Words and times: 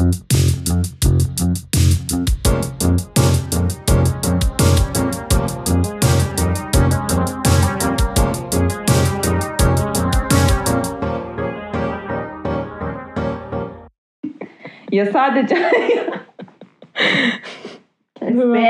Ya 0.00 0.06
sadece 15.06 15.56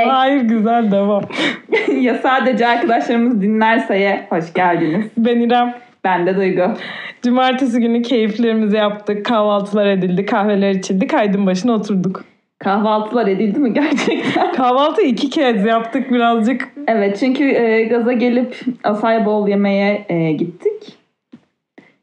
Hayır 0.07 0.41
güzel 0.41 0.91
devam. 0.91 1.23
ya 2.01 2.15
sadece 2.15 2.67
arkadaşlarımız 2.67 3.41
dinlerse 3.41 4.25
hoş 4.29 4.53
geldiniz. 4.53 5.05
Ben 5.17 5.39
İrem. 5.39 5.90
Ben 6.03 6.25
de 6.25 6.35
Duygu. 6.35 6.73
Cumartesi 7.21 7.79
günü 7.79 8.01
keyiflerimizi 8.01 8.77
yaptık. 8.77 9.25
Kahvaltılar 9.25 9.87
edildi, 9.87 10.25
kahveler 10.25 10.71
içildi. 10.71 11.07
Kaydın 11.07 11.45
başına 11.45 11.71
oturduk. 11.71 12.23
Kahvaltılar 12.59 13.27
edildi 13.27 13.59
mi 13.59 13.73
gerçekten? 13.73 14.51
Kahvaltı 14.55 15.01
iki 15.01 15.29
kez 15.29 15.65
yaptık 15.65 16.11
birazcık. 16.11 16.69
Evet 16.87 17.17
çünkü 17.19 17.43
e, 17.43 17.83
gaza 17.83 18.13
gelip 18.13 18.59
Asay 18.83 19.25
Bol 19.25 19.47
yemeğe 19.47 20.05
e, 20.09 20.31
gittik. 20.31 20.97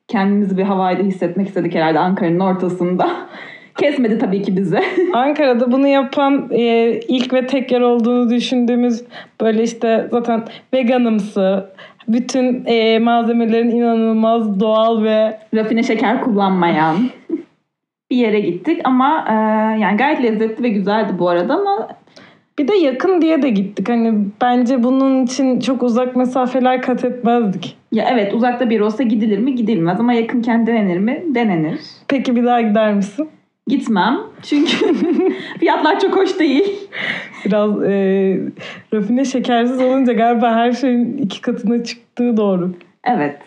Kendimizi 0.09 0.59
bir 0.59 0.63
havayda 0.63 1.03
hissetmek 1.03 1.49
istedik 1.49 1.75
herhalde 1.75 1.99
Ankara'nın 1.99 2.41
ortasında. 2.41 3.11
Kesmedi 3.79 4.19
tabii 4.19 4.43
ki 4.43 4.57
bizi. 4.57 4.81
Ankara'da 5.13 5.73
bunu 5.73 5.89
yapan 5.89 6.49
e, 6.51 6.93
ilk 7.09 7.33
ve 7.33 7.47
tek 7.47 7.73
yer 7.73 7.81
olduğunu 7.81 8.31
düşündüğümüz 8.31 9.05
böyle 9.41 9.63
işte 9.63 10.09
zaten 10.11 10.45
veganımsı, 10.75 11.71
bütün 12.09 12.65
e, 12.67 12.99
malzemelerin 12.99 13.71
inanılmaz 13.71 14.61
doğal 14.61 15.03
ve 15.03 15.39
Rafine 15.55 15.83
şeker 15.83 16.21
kullanmayan 16.21 16.97
bir 18.11 18.17
yere 18.17 18.41
gittik 18.41 18.81
ama 18.85 19.25
e, 19.29 19.33
yani 19.81 19.97
gayet 19.97 20.23
lezzetli 20.23 20.63
ve 20.63 20.69
güzeldi 20.69 21.13
bu 21.19 21.29
arada 21.29 21.55
ama 21.55 21.89
bir 22.59 22.69
de 22.69 22.75
yakın 22.75 23.23
diye 23.23 23.43
de 23.43 23.51
gittik. 23.51 23.89
Hani 23.89 24.15
bence 24.43 24.83
bunun 24.83 25.25
için 25.25 25.61
çok 25.61 25.83
uzak 25.83 26.17
mesafeler 26.17 26.83
kat 26.83 27.05
etmezdik. 27.05 27.77
ya 27.93 28.09
evet 28.11 28.35
uzakta 28.35 28.71
bir 28.71 28.81
olsa 28.81 29.03
gidilir 29.03 29.39
mi 29.39 29.55
gidilmez 29.55 30.01
ama 30.01 30.13
yakınken 30.13 30.67
denenir 30.67 30.99
mi 30.99 31.23
denenir. 31.27 31.81
Peki 32.09 32.37
bir 32.37 32.45
daha 32.45 32.61
gider 32.61 32.95
misin? 32.95 33.29
Gitmem 33.69 34.19
çünkü 34.43 34.77
fiyatlar 35.61 36.01
çok 36.01 36.17
hoş 36.17 36.39
değil. 36.39 36.89
Biraz 37.45 37.83
e, 37.83 37.93
rafine 38.95 39.25
şekersiz 39.25 39.81
olunca 39.81 40.13
galiba 40.13 40.55
her 40.55 40.73
şeyin 40.73 41.17
iki 41.17 41.41
katına 41.41 41.85
çıktığı 41.85 42.37
doğru. 42.37 42.71
Evet 43.05 43.39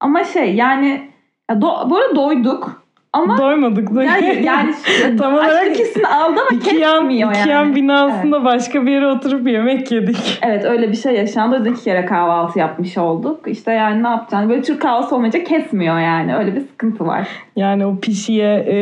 ama 0.00 0.24
şey 0.24 0.54
yani 0.54 1.10
ya 1.50 1.56
do- 1.56 1.90
bu 1.90 1.96
arada 1.96 2.16
doyduk 2.16 2.79
ama 3.12 3.38
Doymadık 3.38 3.94
da. 3.94 4.04
yani, 4.04 4.42
yani 4.44 4.74
Tam 5.18 5.34
olarak 5.34 5.78
hissini 5.78 6.06
aldı 6.06 6.40
ama 6.50 6.58
İki 6.58 6.76
yan, 6.76 7.00
kesmiyor 7.00 7.34
yani. 7.34 7.50
yan 7.50 7.74
binasında 7.74 8.44
başka 8.44 8.86
bir 8.86 8.90
yere 8.90 9.06
oturup 9.06 9.48
yemek 9.48 9.92
yedik. 9.92 10.38
Evet 10.42 10.64
öyle 10.64 10.88
bir 10.90 10.96
şey 10.96 11.14
yaşandı. 11.14 11.54
O 11.54 11.58
yüzden 11.58 11.72
iki 11.72 11.84
kere 11.84 12.06
kahvaltı 12.06 12.58
yapmış 12.58 12.98
olduk. 12.98 13.40
İşte 13.46 13.72
yani 13.72 14.02
ne 14.02 14.08
yapacaksın? 14.08 14.50
Böyle 14.50 14.62
Türk 14.62 14.82
kahvaltısı 14.82 15.14
olmayınca 15.14 15.44
kesmiyor 15.44 15.98
yani. 15.98 16.36
Öyle 16.36 16.56
bir 16.56 16.60
sıkıntı 16.60 17.06
var. 17.06 17.28
Yani 17.56 17.86
o 17.86 17.96
pişiye 17.96 18.66
e, 18.68 18.76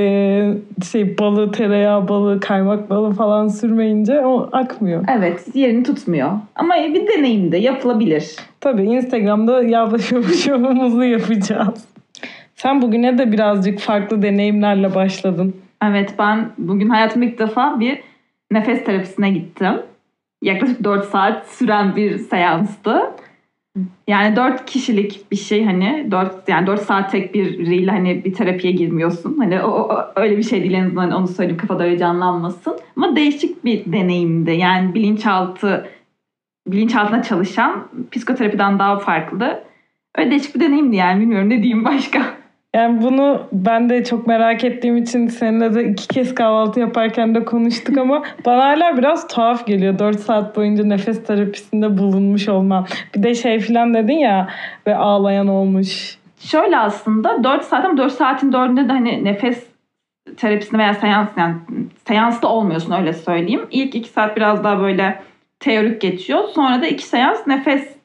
şey 0.92 1.18
balı, 1.18 1.52
tereyağı 1.52 2.08
balı, 2.08 2.40
kaymak 2.40 2.90
balı 2.90 3.12
falan 3.12 3.48
sürmeyince 3.48 4.20
o 4.20 4.48
akmıyor. 4.52 5.04
Evet 5.18 5.44
yerini 5.54 5.82
tutmuyor. 5.82 6.30
Ama 6.56 6.74
bir 6.74 7.06
deneyimde 7.06 7.56
yapılabilir. 7.56 8.36
Tabii 8.60 8.82
Instagram'da 8.82 9.62
yavaş 9.62 10.12
yavaş 10.12 10.46
yapacağız. 10.46 11.88
Sen 12.58 12.82
bugüne 12.82 13.18
de 13.18 13.32
birazcık 13.32 13.78
farklı 13.78 14.22
deneyimlerle 14.22 14.94
başladın. 14.94 15.56
Evet 15.82 16.14
ben 16.18 16.50
bugün 16.58 16.88
hayatımda 16.88 17.24
ilk 17.26 17.38
defa 17.38 17.80
bir 17.80 18.00
nefes 18.50 18.84
terapisine 18.84 19.30
gittim. 19.30 19.74
Yaklaşık 20.42 20.84
4 20.84 21.04
saat 21.08 21.46
süren 21.48 21.96
bir 21.96 22.18
seanstı. 22.18 23.10
Yani 24.08 24.36
4 24.36 24.66
kişilik 24.66 25.30
bir 25.30 25.36
şey 25.36 25.64
hani 25.64 26.06
4 26.10 26.48
yani 26.48 26.66
4 26.66 26.80
saat 26.82 27.10
tek 27.10 27.34
bir 27.34 27.66
reel 27.66 27.88
hani 27.88 28.24
bir 28.24 28.32
terapiye 28.34 28.72
girmiyorsun. 28.72 29.38
Hani 29.38 29.60
o, 29.62 29.70
o- 29.70 30.12
öyle 30.16 30.36
bir 30.36 30.42
şey 30.42 30.60
değil 30.62 30.74
en 30.74 30.84
azından 30.84 31.12
onu 31.12 31.28
söyleyeyim 31.28 31.58
kafada 31.60 31.84
öyle 31.84 31.98
canlanmasın. 31.98 32.78
Ama 32.96 33.16
değişik 33.16 33.64
bir 33.64 33.92
deneyimdi. 33.92 34.50
Yani 34.50 34.94
bilinçaltı 34.94 35.88
bilinçaltına 36.68 37.22
çalışan 37.22 37.88
psikoterapiden 38.12 38.78
daha 38.78 38.98
farklı. 38.98 39.64
Öyle 40.16 40.30
değişik 40.30 40.54
bir 40.54 40.60
deneyimdi 40.60 40.96
yani 40.96 41.20
bilmiyorum 41.20 41.50
ne 41.50 41.62
diyeyim 41.62 41.84
başka. 41.84 42.37
Yani 42.78 43.02
bunu 43.02 43.42
ben 43.52 43.90
de 43.90 44.04
çok 44.04 44.26
merak 44.26 44.64
ettiğim 44.64 44.96
için 44.96 45.28
seninle 45.28 45.74
de 45.74 45.84
iki 45.84 46.08
kez 46.08 46.34
kahvaltı 46.34 46.80
yaparken 46.80 47.34
de 47.34 47.44
konuştuk 47.44 47.98
ama 47.98 48.22
bana 48.46 48.64
hala 48.64 48.96
biraz 48.96 49.28
tuhaf 49.28 49.66
geliyor. 49.66 49.98
4 49.98 50.20
saat 50.20 50.56
boyunca 50.56 50.84
nefes 50.84 51.24
terapisinde 51.24 51.98
bulunmuş 51.98 52.48
olmam. 52.48 52.86
Bir 53.14 53.22
de 53.22 53.34
şey 53.34 53.60
filan 53.60 53.94
dedin 53.94 54.18
ya 54.18 54.48
ve 54.86 54.96
ağlayan 54.96 55.48
olmuş. 55.48 56.18
Şöyle 56.40 56.78
aslında 56.78 57.44
4 57.44 57.64
saat 57.64 57.84
ama 57.84 57.96
4 57.96 58.12
saatin 58.12 58.52
4'ünde 58.52 58.88
de 58.88 58.92
hani 58.92 59.24
nefes 59.24 59.66
terapisinde 60.36 60.78
veya 60.78 60.94
seans 60.94 61.28
yani 61.36 61.54
seansta 62.08 62.48
olmuyorsun 62.48 62.92
öyle 62.92 63.12
söyleyeyim. 63.12 63.66
İlk 63.70 63.94
2 63.94 64.08
saat 64.08 64.36
biraz 64.36 64.64
daha 64.64 64.80
böyle 64.80 65.20
teorik 65.60 66.00
geçiyor. 66.00 66.44
Sonra 66.54 66.82
da 66.82 66.86
2 66.86 67.06
seans 67.06 67.46
nefes 67.46 67.96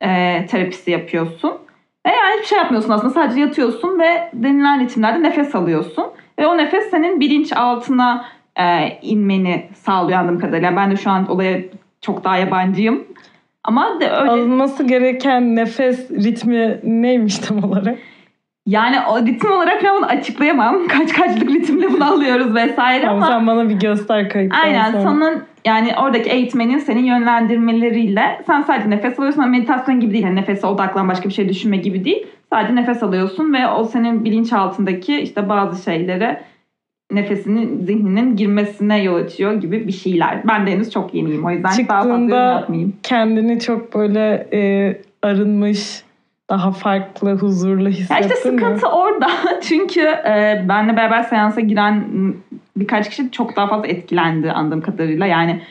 e, 0.00 0.46
terapisi 0.46 0.90
yapıyorsun. 0.90 1.67
Ve 2.08 2.12
yani 2.12 2.34
hiçbir 2.34 2.46
şey 2.46 2.58
yapmıyorsun 2.58 2.90
aslında. 2.90 3.12
Sadece 3.12 3.40
yatıyorsun 3.40 3.98
ve 3.98 4.30
denilen 4.32 4.80
ritimlerde 4.80 5.22
nefes 5.22 5.54
alıyorsun. 5.54 6.04
Ve 6.38 6.46
o 6.46 6.58
nefes 6.58 6.90
senin 6.90 7.20
bilinç 7.20 7.52
altına 7.52 8.24
e, 8.56 8.88
inmeni 9.02 9.68
sağlıyor 9.74 10.18
anladığım 10.18 10.40
kadarıyla. 10.40 10.76
Ben 10.76 10.90
de 10.90 10.96
şu 10.96 11.10
an 11.10 11.30
olaya 11.30 11.58
çok 12.00 12.24
daha 12.24 12.36
yabancıyım. 12.36 13.04
Ama 13.64 14.00
de 14.00 14.10
öyle 14.10 14.30
Alınması 14.30 14.84
gereken 14.84 15.56
nefes 15.56 16.10
ritmi 16.10 16.80
neymiş 16.82 17.38
tam 17.38 17.64
olarak? 17.64 17.98
Yani 18.68 18.96
o 19.10 19.26
ritim 19.26 19.52
olarak 19.52 19.84
ben 19.84 19.96
bunu 19.96 20.06
açıklayamam. 20.06 20.86
Kaç 20.88 21.12
kaçlık 21.12 21.50
ritimle 21.50 21.92
bunu 21.92 22.12
alıyoruz 22.12 22.54
vesaire 22.54 23.04
Tamam, 23.04 23.22
ama 23.22 23.26
sen 23.26 23.46
bana 23.46 23.68
bir 23.68 23.74
göster 23.74 24.28
kayıttan 24.28 24.58
aynen 24.60 24.92
sonra. 24.92 25.10
senin 25.10 25.42
yani 25.64 25.92
oradaki 26.02 26.30
eğitmenin 26.30 26.78
senin 26.78 27.04
yönlendirmeleriyle 27.04 28.40
sen 28.46 28.62
sadece 28.62 28.90
nefes 28.90 29.18
alıyorsun 29.18 29.42
ama 29.42 29.50
meditasyon 29.50 30.00
gibi 30.00 30.12
değil. 30.12 30.24
Yani 30.24 30.36
nefese 30.36 30.66
odaklan 30.66 31.08
başka 31.08 31.28
bir 31.28 31.34
şey 31.34 31.48
düşünme 31.48 31.76
gibi 31.76 32.04
değil. 32.04 32.26
Sadece 32.52 32.74
nefes 32.74 33.02
alıyorsun 33.02 33.52
ve 33.52 33.68
o 33.68 33.84
senin 33.84 34.24
bilinçaltındaki 34.24 35.20
işte 35.20 35.48
bazı 35.48 35.82
şeylere 35.82 36.40
nefesinin 37.12 37.78
zihninin 37.78 38.36
girmesine 38.36 39.02
yol 39.02 39.14
açıyor 39.14 39.52
gibi 39.52 39.86
bir 39.86 39.92
şeyler. 39.92 40.48
Ben 40.48 40.66
de 40.66 40.70
henüz 40.70 40.90
çok 40.90 41.14
yeniyim 41.14 41.44
o 41.44 41.50
yüzden 41.50 41.70
daha 41.88 42.02
fazla 42.02 42.18
Çıktığında 42.18 42.36
yapmayayım. 42.36 42.92
kendini 43.02 43.60
çok 43.60 43.94
böyle 43.94 44.48
e, 44.52 44.60
arınmış, 45.22 46.02
daha 46.50 46.70
farklı, 46.70 47.32
huzurlu 47.32 47.84
Ya 47.84 47.90
hissettin 47.90 48.28
işte 48.28 48.50
mi? 48.50 48.60
sıkıntı 48.60 48.88
orada. 48.88 49.26
Çünkü 49.62 50.00
e, 50.00 50.64
benle 50.68 50.96
beraber 50.96 51.22
seansa 51.22 51.60
giren 51.60 52.04
birkaç 52.76 53.08
kişi 53.10 53.30
çok 53.30 53.56
daha 53.56 53.66
fazla 53.66 53.86
etkilendi 53.86 54.52
anladığım 54.52 54.80
kadarıyla. 54.80 55.26
Yani 55.26 55.62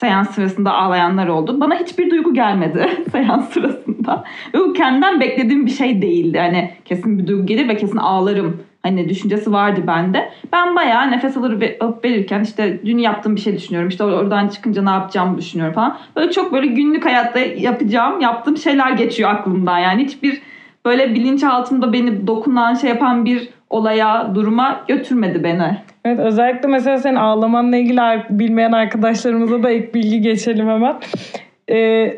seans 0.00 0.30
sırasında 0.30 0.72
ağlayanlar 0.72 1.26
oldu. 1.28 1.60
Bana 1.60 1.74
hiçbir 1.74 2.10
duygu 2.10 2.34
gelmedi 2.34 2.88
seans 3.12 3.52
sırasında. 3.52 4.24
Ve 4.54 4.58
bu 4.58 4.72
kendimden 4.72 5.20
beklediğim 5.20 5.66
bir 5.66 5.70
şey 5.70 6.02
değildi. 6.02 6.38
Hani 6.38 6.70
kesin 6.84 7.18
bir 7.18 7.26
duygu 7.26 7.46
gelir 7.46 7.68
ve 7.68 7.76
kesin 7.76 7.96
ağlarım. 7.98 8.62
Hani 8.82 9.08
düşüncesi 9.08 9.52
vardı 9.52 9.80
bende. 9.86 10.30
Ben 10.52 10.76
bayağı 10.76 11.10
nefes 11.10 11.36
alır 11.36 11.76
alıp 11.80 12.04
verirken 12.04 12.40
işte 12.40 12.80
dün 12.84 12.98
yaptığım 12.98 13.36
bir 13.36 13.40
şey 13.40 13.56
düşünüyorum. 13.56 13.88
İşte 13.88 14.04
or- 14.04 14.14
oradan 14.14 14.48
çıkınca 14.48 14.82
ne 14.82 14.90
yapacağımı 14.90 15.38
düşünüyorum 15.38 15.74
falan. 15.74 15.98
Böyle 16.16 16.30
çok 16.30 16.52
böyle 16.52 16.66
günlük 16.66 17.06
hayatta 17.06 17.38
yapacağım, 17.38 18.20
yaptığım 18.20 18.56
şeyler 18.56 18.90
geçiyor 18.90 19.30
aklımdan. 19.30 19.78
Yani 19.78 20.04
hiçbir 20.04 20.42
böyle 20.84 21.14
bilinçaltımda 21.14 21.92
beni 21.92 22.26
dokunan 22.26 22.74
şey 22.74 22.90
yapan 22.90 23.24
bir 23.24 23.48
olaya, 23.70 24.34
duruma 24.34 24.80
götürmedi 24.88 25.44
beni. 25.44 25.76
Evet 26.04 26.18
özellikle 26.18 26.68
mesela 26.68 26.98
senin 26.98 27.16
ağlamanla 27.16 27.76
ilgili 27.76 28.00
bilmeyen 28.30 28.72
arkadaşlarımıza 28.72 29.62
da 29.62 29.70
ek 29.70 29.94
bilgi 29.94 30.20
geçelim 30.20 30.68
hemen. 30.68 30.96
Ee, 31.70 32.14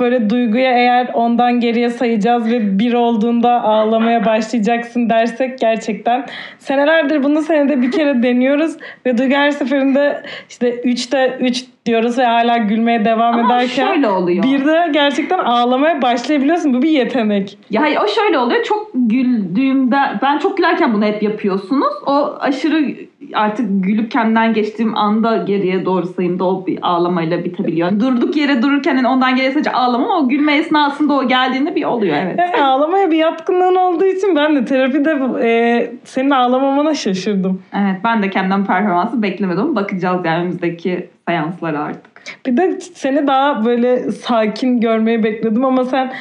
böyle 0.00 0.30
duyguya 0.30 0.72
eğer 0.72 1.10
ondan 1.14 1.60
geriye 1.60 1.90
sayacağız 1.90 2.50
ve 2.50 2.78
bir 2.78 2.92
olduğunda 2.92 3.62
ağlamaya 3.62 4.24
başlayacaksın 4.24 5.10
dersek 5.10 5.58
gerçekten 5.58 6.26
senelerdir 6.58 7.22
bunu 7.22 7.42
senede 7.42 7.82
bir 7.82 7.90
kere 7.92 8.22
deniyoruz 8.22 8.76
ve 9.06 9.18
Duygu 9.18 9.34
her 9.34 9.50
seferinde 9.50 10.22
işte 10.50 10.74
3'te 10.74 11.36
3 11.40 11.64
diyoruz 11.86 12.18
ve 12.18 12.24
hala 12.24 12.56
gülmeye 12.56 13.04
devam 13.04 13.34
Ama 13.38 13.54
ederken 13.56 13.86
şöyle 13.86 14.08
oluyor. 14.08 14.42
bir 14.44 14.64
de 14.64 14.88
gerçekten 14.92 15.38
ağlamaya 15.38 16.02
başlayabiliyorsun. 16.02 16.74
Bu 16.74 16.82
bir 16.82 16.90
yetenek. 16.90 17.58
Ya 17.70 17.82
hayır 17.82 17.98
o 18.04 18.08
şöyle 18.08 18.38
oluyor. 18.38 18.62
Çok 18.62 18.90
güldüğümde 18.94 19.96
ben 20.22 20.38
çok 20.38 20.56
gülerken 20.56 20.94
bunu 20.94 21.04
hep 21.04 21.22
yapıyorsunuz. 21.22 21.94
O 22.06 22.36
aşırı 22.40 22.94
artık 23.34 23.84
gülüp 23.84 24.10
kendimden 24.10 24.54
geçtiğim 24.54 24.96
anda 24.96 25.36
geriye 25.36 25.84
doğru 25.84 26.06
sayımda 26.06 26.44
o 26.44 26.66
bir 26.66 26.78
ağlamayla 26.82 27.44
bitebiliyor. 27.44 28.00
Durduk 28.00 28.36
yere 28.36 28.62
dururken 28.62 29.04
ondan 29.04 29.36
geriye 29.36 29.52
sadece 29.52 29.72
ağlama 29.72 30.04
ama 30.04 30.18
o 30.18 30.28
gülme 30.28 30.56
esnasında 30.56 31.14
o 31.14 31.28
geldiğinde 31.28 31.74
bir 31.74 31.84
oluyor 31.84 32.16
evet. 32.16 32.38
Yani 32.38 32.62
ağlamaya 32.62 33.10
bir 33.10 33.16
yatkınlığın 33.16 33.74
olduğu 33.74 34.06
için 34.06 34.36
ben 34.36 34.56
de 34.56 34.64
terapide 34.64 35.18
e, 35.42 35.92
senin 36.04 36.30
ağlamamana 36.30 36.94
şaşırdım. 36.94 37.62
Evet 37.74 37.96
ben 38.04 38.22
de 38.22 38.30
kendimden 38.30 38.64
performansı 38.64 39.22
beklemedim. 39.22 39.76
Bakacağız 39.76 40.20
yani 40.24 40.40
önümüzdeki 40.40 41.08
seanslara 41.28 41.80
artık. 41.80 42.10
Bir 42.46 42.56
de 42.56 42.80
seni 42.80 43.26
daha 43.26 43.64
böyle 43.64 44.12
sakin 44.12 44.80
görmeyi 44.80 45.24
bekledim 45.24 45.64
ama 45.64 45.84
sen 45.84 46.12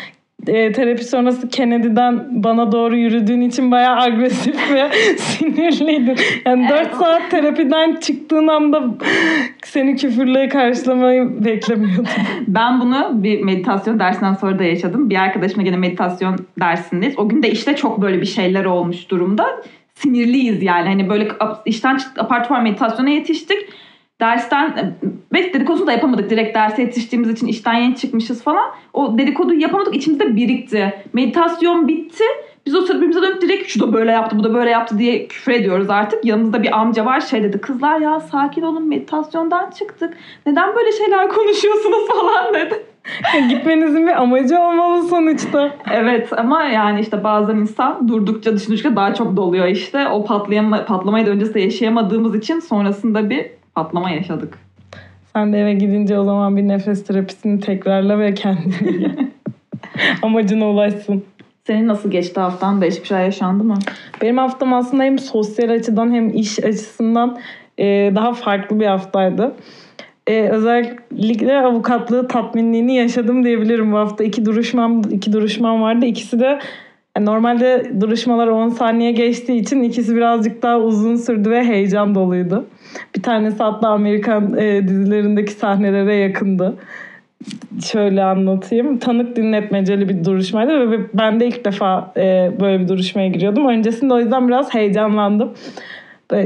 e, 0.48 0.72
terapi 0.72 1.04
sonrası 1.04 1.50
Kennedy'den 1.50 2.44
bana 2.44 2.72
doğru 2.72 2.98
yürüdüğün 2.98 3.42
için 3.42 3.72
bayağı 3.72 3.96
agresif 3.96 4.72
ve 4.74 4.92
sinirliydin. 5.18 6.16
Yani 6.46 6.68
Evet. 6.72 6.86
4 6.86 6.96
saat 6.96 7.32
terapiden 7.32 7.96
çıktığın 7.96 8.48
anda 8.48 8.84
seni 9.64 9.96
küfürle 9.96 10.50
karşılamayı 10.50 11.46
beklemiyordum. 11.46 12.06
Ben 12.48 12.82
bunu 12.82 13.12
bir 13.14 13.42
meditasyon 13.42 14.00
dersinden 14.00 14.34
sonra 14.34 14.60
da 14.60 14.64
yaşadım. 14.64 15.10
Bir 15.10 15.16
arkadaşımla 15.16 15.64
gene 15.64 15.78
meditasyon 15.78 16.36
dersindeyiz. 16.60 17.20
O 17.20 17.30
gün 17.30 17.44
de 17.44 17.52
işte 17.52 17.76
çok 17.76 18.02
böyle 18.02 18.22
bir 18.22 18.26
şeyler 18.26 18.66
olmuş 18.66 19.10
durumda. 19.10 19.62
Sinirliyiz 19.94 20.64
yani. 20.64 20.88
Hani 20.88 21.10
böyle 21.10 21.28
işten 21.66 21.98
çıktık, 21.98 22.20
apar 22.20 22.62
meditasyona 22.62 23.10
yetiştik. 23.10 23.58
Dersten 24.22 24.94
ve 25.34 25.54
dedikodusunu 25.54 25.88
da 25.88 25.92
yapamadık. 25.92 26.30
Direkt 26.30 26.56
derse 26.56 26.82
yetiştiğimiz 26.82 27.30
için 27.30 27.48
işten 27.48 27.74
yeni 27.74 27.96
çıkmışız 27.96 28.44
falan. 28.44 28.72
O 28.94 29.18
dedikoduyu 29.18 29.62
yapamadık. 29.62 29.96
içimizde 29.96 30.36
birikti. 30.36 30.94
Meditasyon 31.14 31.88
bitti. 31.88 32.24
Biz 32.66 32.76
o 32.76 32.82
sırada 32.82 33.02
birbirimize 33.02 33.22
dönüp 33.22 33.42
direkt 33.42 33.68
şu 33.68 33.80
da 33.80 33.94
böyle 33.94 34.12
yaptı, 34.12 34.40
bu 34.40 34.44
da 34.44 34.54
böyle 34.54 34.70
yaptı 34.70 35.00
diye 35.00 35.28
küfür 35.28 35.52
ediyoruz 35.52 35.90
artık. 35.90 36.26
Yanımızda 36.26 36.64
bir 36.64 36.80
amca 36.80 37.06
var 37.06 37.22
şey 37.22 37.44
dedi. 37.44 37.62
Kızlar 37.62 38.00
ya 38.00 38.20
sakin 38.20 38.62
olun 38.62 38.88
meditasyondan 38.88 39.70
çıktık. 39.70 40.18
Neden 40.46 40.76
böyle 40.76 40.92
şeyler 40.92 41.30
konuşuyorsunuz 41.30 42.08
falan 42.12 42.54
dedi. 42.54 42.86
Gitmenizin 43.50 44.08
bir 44.08 44.22
amacı 44.22 44.60
olmalı 44.60 45.04
sonuçta. 45.04 45.72
Evet 45.92 46.40
ama 46.40 46.64
yani 46.64 47.00
işte 47.00 47.24
bazen 47.24 47.56
insan 47.56 48.08
durdukça 48.08 48.56
düşündükçe 48.56 48.96
daha 48.96 49.14
çok 49.14 49.38
doluyor 49.38 49.68
işte. 49.68 50.08
O 50.08 50.26
patlayama, 50.26 50.86
patlamayı 50.86 51.26
da 51.26 51.30
öncesinde 51.30 51.60
yaşayamadığımız 51.62 52.36
için 52.36 52.60
sonrasında 52.60 53.30
bir 53.30 53.59
patlama 53.76 54.10
yaşadık. 54.12 54.58
Sen 55.34 55.54
de 55.54 55.60
eve 55.60 55.74
gidince 55.74 56.20
o 56.20 56.26
zaman 56.26 56.58
bir 56.58 56.68
nefes 56.68 57.04
terapisini 57.04 57.60
tekrarla 57.60 58.20
ve 58.20 58.34
kendini 58.34 59.12
amacına 60.22 60.70
ulaşsın. 60.70 61.24
Senin 61.68 61.88
nasıl 61.88 62.12
geçti 62.12 62.40
haftan? 62.40 62.82
Değişik 62.82 63.02
bir 63.02 63.08
şeyler 63.08 63.24
yaşandı 63.24 63.64
mı? 63.64 63.78
Benim 64.22 64.38
haftam 64.38 64.74
aslında 64.74 65.04
hem 65.04 65.20
sosyal 65.20 65.70
açıdan 65.70 66.14
hem 66.14 66.30
iş 66.30 66.60
açısından 66.60 67.40
e, 67.80 68.12
daha 68.16 68.34
farklı 68.34 68.80
bir 68.80 68.86
haftaydı. 68.86 69.56
E, 70.28 70.42
özellikle 70.42 71.58
avukatlığı 71.58 72.28
tatminliğini 72.28 72.96
yaşadım 72.96 73.44
diyebilirim 73.44 73.92
bu 73.92 73.98
hafta. 73.98 74.24
İki 74.24 74.46
duruşmam, 74.46 75.02
iki 75.12 75.34
duruşmam 75.34 75.82
vardı. 75.82 76.06
İkisi 76.06 76.40
de 76.40 76.60
yani 77.20 77.26
normalde 77.26 77.92
duruşmalar 78.02 78.48
10 78.48 78.70
saniye 78.70 79.12
geçtiği 79.12 79.60
için 79.60 79.84
ikisi 79.84 80.16
birazcık 80.16 80.64
daha 80.64 80.80
uzun 80.80 81.16
sürdü 81.16 81.50
ve 81.50 81.64
heyecan 81.64 82.16
doluydu. 82.16 82.66
Bir 83.16 83.22
tanesi 83.22 83.64
hatta 83.64 83.88
Amerikan 83.90 84.58
e, 84.58 84.88
dizilerindeki 84.88 85.52
sahnelere 85.52 86.16
yakındı. 86.16 86.76
Şöyle 87.84 88.24
anlatayım. 88.24 88.98
Tanık 88.98 89.36
dinletmeceli 89.36 90.10
bir 90.10 90.26
duruşmaydı 90.26 90.92
ve 90.92 91.00
ben 91.14 91.40
de 91.40 91.48
ilk 91.48 91.66
defa 91.66 92.14
e, 92.18 92.52
böyle 92.60 92.80
bir 92.80 92.88
duruşmaya 92.88 93.28
giriyordum. 93.28 93.68
Öncesinde 93.68 94.14
o 94.14 94.20
yüzden 94.20 94.48
biraz 94.48 94.74
heyecanlandım. 94.74 95.54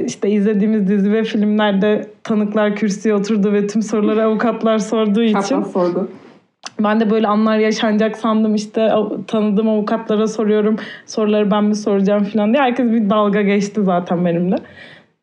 İşte 0.05 0.29
izlediğimiz 0.29 0.87
dizi 0.87 1.11
ve 1.11 1.23
filmlerde 1.23 2.07
tanıklar 2.23 2.75
kürsüye 2.75 3.15
oturdu 3.15 3.53
ve 3.53 3.67
tüm 3.67 3.81
soruları 3.81 4.23
avukatlar 4.23 4.77
sorduğu 4.77 5.23
için 5.23 5.41
Çapraz 5.41 5.71
sordu. 5.71 6.09
Ben 6.80 7.00
de 7.00 7.10
böyle 7.10 7.27
anlar 7.27 7.57
yaşanacak 7.57 8.18
sandım 8.18 8.56
işte 8.56 8.89
tanıdığım 9.27 9.69
avukatlara 9.69 10.27
soruyorum 10.27 10.75
soruları 11.06 11.51
ben 11.51 11.63
mi 11.63 11.75
soracağım 11.75 12.24
falan 12.24 12.54
diye 12.54 12.63
herkes 12.63 12.92
bir 12.92 13.10
dalga 13.10 13.42
geçti 13.42 13.81
zaten 13.83 14.25
benimle. 14.25 14.56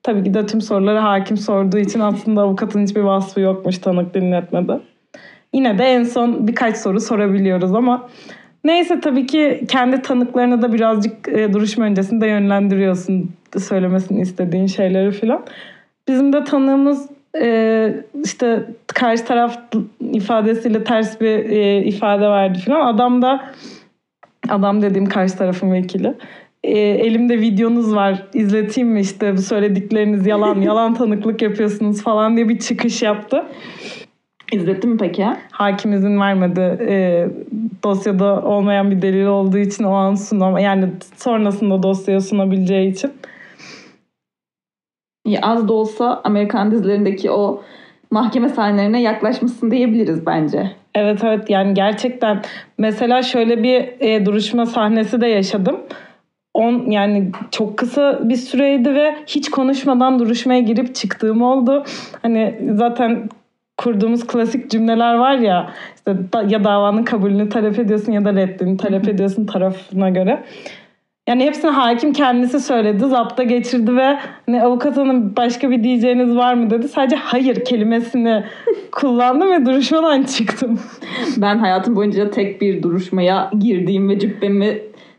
Tabii 0.03 0.25
ki 0.25 0.35
de 0.35 0.47
tüm 0.47 0.61
soruları 0.61 0.99
hakim 0.99 1.37
sorduğu 1.37 1.79
için 1.79 2.01
aslında 2.01 2.43
avukatın 2.43 2.83
hiçbir 2.83 3.01
vasfı 3.01 3.41
yokmuş 3.41 3.79
tanık 3.79 4.15
dinletmede. 4.15 4.81
Yine 5.53 5.79
de 5.79 5.85
en 5.85 6.05
son 6.05 6.49
birkaç 6.49 6.77
soru 6.77 7.01
sorabiliyoruz 7.01 7.75
ama 7.75 8.09
neyse 8.65 9.01
tabii 9.01 9.27
ki 9.27 9.65
kendi 9.69 10.03
tanıklarını 10.03 10.63
da 10.63 10.73
birazcık 10.73 11.29
e, 11.29 11.53
duruşma 11.53 11.85
öncesinde 11.85 12.27
yönlendiriyorsun 12.27 13.31
söylemesini 13.59 14.21
istediğin 14.21 14.67
şeyleri 14.67 15.13
falan. 15.13 15.45
Bizim 16.09 16.33
de 16.33 16.45
tanığımız 16.45 17.09
e, 17.39 17.95
işte 18.25 18.65
karşı 18.87 19.25
taraf 19.25 19.59
ifadesiyle 20.01 20.85
ters 20.85 21.21
bir 21.21 21.51
e, 21.51 21.85
ifade 21.85 22.29
verdi 22.29 22.59
falan. 22.59 22.87
Adam 22.87 23.23
da 23.23 23.53
adam 24.49 24.83
dediğim 24.83 25.07
karşı 25.07 25.39
tarafın 25.39 25.73
vekili. 25.73 26.15
E, 26.65 26.79
elimde 26.79 27.41
videonuz 27.41 27.95
var 27.95 28.27
izleteyim 28.35 28.89
mi 28.89 29.01
işte 29.01 29.37
bu 29.37 29.43
söyledikleriniz 29.43 30.27
yalan 30.27 30.61
yalan 30.61 30.95
tanıklık 30.95 31.43
yapıyorsunuz 31.43 32.03
falan 32.03 32.37
diye 32.37 32.49
bir 32.49 32.59
çıkış 32.59 33.03
yaptı. 33.03 33.45
İzlettin 34.53 34.91
mi 34.91 34.97
peki? 35.01 35.27
Hakim 35.51 35.93
izin 35.93 36.21
vermedi 36.21 36.61
e, 36.89 37.29
dosyada 37.85 38.43
olmayan 38.43 38.91
bir 38.91 39.03
delil 39.03 39.27
olduğu 39.27 39.59
için 39.59 39.85
o 39.85 39.93
an 39.93 40.15
sunam 40.15 40.59
yani 40.59 40.89
sonrasında 41.17 41.83
dosyaya 41.83 42.21
sunabileceği 42.21 42.93
için. 42.93 43.13
Ya 45.27 45.41
az 45.43 45.69
da 45.69 45.73
olsa 45.73 46.21
Amerikan 46.25 46.71
dizilerindeki 46.71 47.31
o 47.31 47.63
mahkeme 48.11 48.49
sahnelerine 48.49 49.03
yaklaşmışsın 49.03 49.71
diyebiliriz 49.71 50.27
bence. 50.27 50.71
Evet 50.95 51.25
evet 51.25 51.51
yani 51.51 51.75
gerçekten 51.75 52.43
mesela 52.79 53.23
şöyle 53.23 53.63
bir 53.63 54.01
e, 54.01 54.27
duruşma 54.27 54.67
sahnesi 54.67 55.21
de 55.21 55.27
yaşadım. 55.27 55.81
On 56.55 56.91
yani 56.91 57.31
çok 57.51 57.79
kısa 57.79 58.29
bir 58.29 58.37
süreydi 58.37 58.95
ve 58.95 59.15
hiç 59.27 59.51
konuşmadan 59.51 60.19
duruşmaya 60.19 60.61
girip 60.61 60.95
çıktığım 60.95 61.43
oldu. 61.43 61.85
Hani 62.23 62.59
zaten 62.75 63.29
kurduğumuz 63.77 64.27
klasik 64.27 64.71
cümleler 64.71 65.15
var 65.15 65.35
ya 65.35 65.71
işte 65.97 66.17
da, 66.33 66.43
ya 66.49 66.65
davanın 66.65 67.05
kabulünü 67.05 67.49
talep 67.49 67.79
ediyorsun 67.79 68.13
ya 68.13 68.25
da 68.25 68.35
reddini 68.35 68.77
talep 68.77 69.09
ediyorsun 69.09 69.47
tarafına 69.47 70.11
göre. 70.11 70.45
Yani 71.31 71.45
hepsini 71.45 71.71
hakim 71.71 72.13
kendisi 72.13 72.61
söyledi. 72.61 73.07
Zapta 73.07 73.43
geçirdi 73.43 73.97
ve 73.97 74.19
hani 74.47 74.63
avukat 74.63 74.97
hanım 74.97 75.37
başka 75.37 75.71
bir 75.71 75.85
diyeceğiniz 75.85 76.37
var 76.37 76.55
mı 76.55 76.71
dedi. 76.71 76.89
Sadece 76.89 77.17
hayır 77.17 77.65
kelimesini 77.65 78.45
kullandım 78.93 79.51
ve 79.51 79.67
duruşmadan 79.67 80.23
çıktım. 80.23 80.81
Ben 81.37 81.59
hayatım 81.59 81.97
boyunca 81.97 82.31
tek 82.31 82.61
bir 82.61 82.83
duruşmaya 82.83 83.51
girdiğim 83.59 84.09
ve 84.09 84.19
cübbemi 84.19 84.79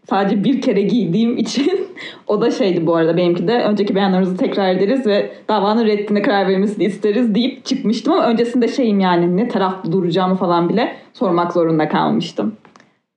sadece 0.09 0.43
bir 0.43 0.61
kere 0.61 0.81
giydiğim 0.81 1.37
için 1.37 1.87
o 2.27 2.41
da 2.41 2.51
şeydi 2.51 2.87
bu 2.87 2.95
arada 2.95 3.17
benimki 3.17 3.47
de 3.47 3.53
önceki 3.53 3.95
beyanlarımızı 3.95 4.37
tekrar 4.37 4.75
ederiz 4.75 5.07
ve 5.07 5.31
davanın 5.49 5.85
reddine 5.85 6.21
karar 6.21 6.47
verilmesini 6.47 6.83
isteriz 6.83 7.35
deyip 7.35 7.65
çıkmıştım 7.65 8.13
ama 8.13 8.25
öncesinde 8.27 8.67
şeyim 8.67 8.99
yani 8.99 9.37
ne 9.37 9.47
tarafta 9.47 9.91
duracağımı 9.91 10.35
falan 10.35 10.69
bile 10.69 10.95
sormak 11.13 11.53
zorunda 11.53 11.89
kalmıştım. 11.89 12.55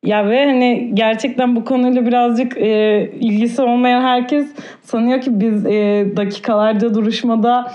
Ya 0.04 0.28
ve 0.28 0.46
hani 0.46 0.90
gerçekten 0.94 1.56
bu 1.56 1.64
konuyla 1.64 2.06
birazcık 2.06 2.56
e, 2.56 3.11
ilgisi 3.20 3.62
olmayan 3.62 4.02
herkes 4.02 4.46
sanıyor 4.82 5.20
ki 5.20 5.40
biz 5.40 5.66
e, 5.66 6.06
dakikalarca 6.16 6.94
duruşmada 6.94 7.73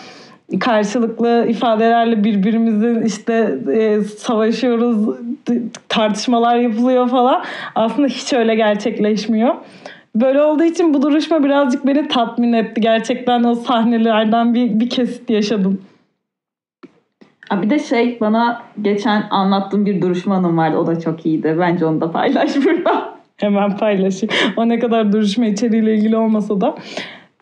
karşılıklı 0.59 1.45
ifadelerle 1.49 2.23
birbirimizin 2.23 3.01
işte 3.01 3.55
e, 3.73 4.01
savaşıyoruz, 4.01 5.15
tartışmalar 5.89 6.55
yapılıyor 6.55 7.09
falan. 7.09 7.43
Aslında 7.75 8.07
hiç 8.07 8.33
öyle 8.33 8.55
gerçekleşmiyor. 8.55 9.55
Böyle 10.15 10.41
olduğu 10.41 10.63
için 10.63 10.93
bu 10.93 11.01
duruşma 11.01 11.43
birazcık 11.43 11.87
beni 11.87 12.07
tatmin 12.07 12.53
etti. 12.53 12.81
Gerçekten 12.81 13.43
o 13.43 13.55
sahnelerden 13.55 14.53
bir, 14.53 14.79
bir 14.79 14.89
kesit 14.89 15.29
yaşadım. 15.29 15.81
Bir 17.51 17.69
de 17.69 17.79
şey 17.79 18.17
bana 18.21 18.61
geçen 18.81 19.23
anlattığım 19.29 19.85
bir 19.85 20.01
duruşma 20.01 20.35
anım 20.35 20.57
vardı. 20.57 20.77
O 20.77 20.87
da 20.87 20.99
çok 20.99 21.25
iyiydi. 21.25 21.55
Bence 21.59 21.85
onu 21.85 22.01
da 22.01 22.11
paylaş 22.11 22.55
burada. 22.65 23.19
Hemen 23.37 23.77
paylaşayım. 23.77 24.35
O 24.57 24.69
ne 24.69 24.79
kadar 24.79 25.11
duruşma 25.11 25.45
içeriğiyle 25.45 25.95
ilgili 25.95 26.17
olmasa 26.17 26.61
da. 26.61 26.75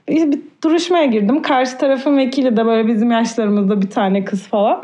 Bir 0.09 0.39
duruşmaya 0.63 1.05
girdim. 1.05 1.41
Karşı 1.41 1.77
tarafın 1.77 2.17
vekili 2.17 2.57
de 2.57 2.65
böyle 2.65 2.87
bizim 2.87 3.11
yaşlarımızda 3.11 3.81
bir 3.81 3.89
tane 3.89 4.25
kız 4.25 4.47
falan. 4.47 4.83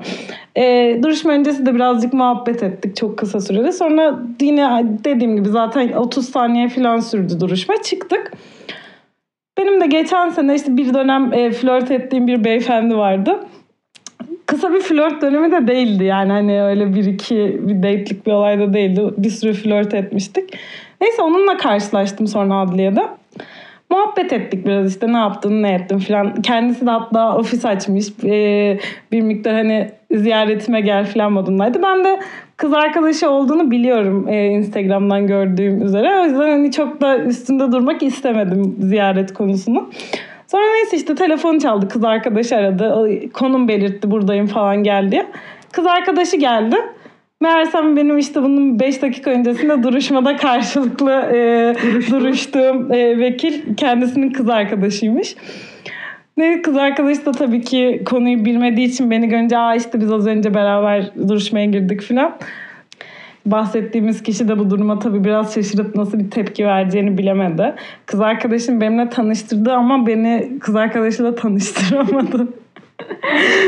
Ee, 0.58 1.00
duruşma 1.04 1.32
öncesi 1.32 1.66
de 1.66 1.76
birazcık 1.76 2.14
muhabbet 2.14 2.64
ettik 2.64 2.96
çok 2.96 3.18
kısa 3.18 3.40
sürede. 3.40 3.72
Sonra 3.72 4.20
yine 4.42 4.86
dediğim 5.04 5.36
gibi 5.36 5.50
zaten 5.50 5.92
30 5.92 6.30
saniye 6.30 6.70
falan 6.70 7.00
sürdü 7.00 7.40
duruşma. 7.40 7.76
Çıktık. 7.84 8.32
Benim 9.58 9.82
de 9.82 9.86
geçen 9.86 10.30
sene 10.30 10.56
işte 10.56 10.78
bir 10.78 10.94
dönem 10.94 11.34
e, 11.34 11.52
flört 11.52 11.92
ettiğim 11.92 12.28
bir 12.28 12.44
beyefendi 12.44 12.98
vardı 12.98 13.40
kısa 14.54 14.74
bir 14.74 14.82
flört 14.82 15.22
dönemi 15.22 15.52
de 15.52 15.68
değildi 15.68 16.04
yani 16.04 16.32
hani 16.32 16.64
öyle 16.64 16.96
bir 16.96 17.06
iki 17.06 17.36
bir 17.62 17.78
date'lik 17.78 18.26
bir 18.26 18.32
olay 18.32 18.60
da 18.60 18.74
değildi. 18.74 19.02
Bir 19.18 19.30
sürü 19.30 19.54
flört 19.54 19.94
etmiştik. 19.94 20.58
Neyse 21.02 21.22
onunla 21.22 21.58
karşılaştım 21.58 22.28
sonra 22.28 22.56
adliyede. 22.56 23.02
Muhabbet 23.90 24.34
ettik 24.34 24.66
biraz 24.66 24.90
işte 24.94 25.14
ne 25.14 25.18
yaptın 25.18 25.64
ne 25.64 25.74
ettin 25.74 25.98
falan. 25.98 26.42
Kendisi 26.42 26.86
de 26.86 26.90
hatta 26.90 27.38
ofis 27.38 27.66
açmış. 27.66 28.06
Ee, 28.26 28.80
bir 29.12 29.22
miktar 29.22 29.54
hani 29.54 29.90
ziyaretime 30.12 30.82
gel 30.82 31.06
falan 31.06 31.32
modundaydı. 31.32 31.82
Ben 31.84 32.04
de 32.04 32.20
kız 32.58 32.74
arkadaşı 32.74 33.30
olduğunu 33.30 33.72
biliyorum 33.72 34.28
e, 34.30 34.46
Instagram'dan 34.46 35.28
gördüğüm 35.28 35.82
üzere. 35.82 36.22
O 36.22 36.24
yüzden 36.24 36.50
hani 36.50 36.72
çok 36.72 37.02
da 37.02 37.18
üstünde 37.20 37.72
durmak 37.72 38.04
istemedim 38.04 38.76
ziyaret 38.80 39.34
konusunu. 39.34 39.90
Sonra 40.54 40.72
neyse 40.74 40.98
işte 40.98 41.16
telefon 41.16 41.60
çaldı. 41.60 41.88
Kız 41.88 42.04
arkadaşı 42.04 42.56
aradı. 42.56 43.10
Konum 43.34 43.68
belirtti 43.68 44.12
buradayım 44.12 44.48
falan 44.48 44.84
gel 44.84 45.12
diye. 45.12 45.26
Kız 45.72 45.86
arkadaşı 45.86 46.38
geldi. 46.38 46.76
Meğersem 47.42 47.98
benim 47.98 48.18
işte 48.18 48.42
bunun 48.42 48.80
5 48.80 49.02
dakika 49.02 49.32
öncesinde 49.32 49.84
duruşmada 49.84 50.36
karşılıklı 50.36 51.12
e, 51.12 51.74
duruştuğum 52.12 52.94
e, 52.94 53.20
vekil 53.20 53.76
kendisinin 53.76 54.30
kız 54.30 54.50
arkadaşıymış. 54.50 55.36
Ne 56.38 56.62
kız 56.62 56.78
arkadaş 56.78 57.26
da 57.26 57.32
tabii 57.32 57.62
ki 57.62 58.02
konuyu 58.06 58.46
bilmediği 58.46 58.88
için 58.88 59.12
beni 59.12 59.30
görünce 59.30 59.58
aa 59.58 59.76
işte 59.76 60.02
biz 60.02 60.12
az 60.12 60.28
önce 60.28 60.54
beraber 60.54 61.12
duruşmaya 61.28 61.66
girdik 61.66 62.02
falan. 62.02 62.38
Bahsettiğimiz 63.46 64.24
kişi 64.24 64.48
de 64.48 64.60
bu 64.60 64.70
duruma 64.70 65.00
tabii 65.00 65.24
biraz 65.24 65.54
şaşırıp 65.54 65.96
nasıl 65.96 66.20
bir 66.20 66.32
tepki 66.32 66.66
vereceğini 66.66 67.18
bilemedi. 67.18 67.76
Kız 68.06 68.22
arkadaşım 68.22 68.82
benimle 68.82 69.10
tanıştırdı 69.10 69.74
ama 69.74 70.08
beni 70.08 70.60
kız 70.60 70.76
arkadaşıyla 70.76 71.36
tanıştıramadı. 71.36 72.48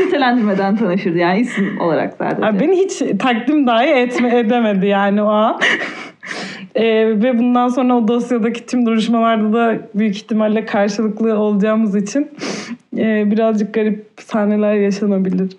Nitelendirmeden 0.06 0.76
tanışırdı 0.76 1.18
yani 1.18 1.40
isim 1.40 1.80
olarak 1.80 2.14
sadece. 2.18 2.46
Abi 2.46 2.60
beni 2.60 2.76
hiç 2.76 3.02
takdim 3.18 3.66
dahi 3.66 3.86
etme, 3.86 4.38
edemedi 4.38 4.86
yani 4.86 5.22
o 5.22 5.28
an. 5.28 5.60
ee, 6.74 6.84
ve 7.22 7.38
bundan 7.38 7.68
sonra 7.68 7.96
o 7.96 8.08
dosyadaki 8.08 8.66
tüm 8.66 8.86
duruşmalarda 8.86 9.52
da 9.52 9.78
büyük 9.94 10.16
ihtimalle 10.16 10.64
karşılıklı 10.64 11.38
olacağımız 11.38 11.96
için 11.96 12.30
e, 12.98 13.30
birazcık 13.30 13.74
garip 13.74 14.06
sahneler 14.20 14.74
yaşanabilir. 14.74 15.56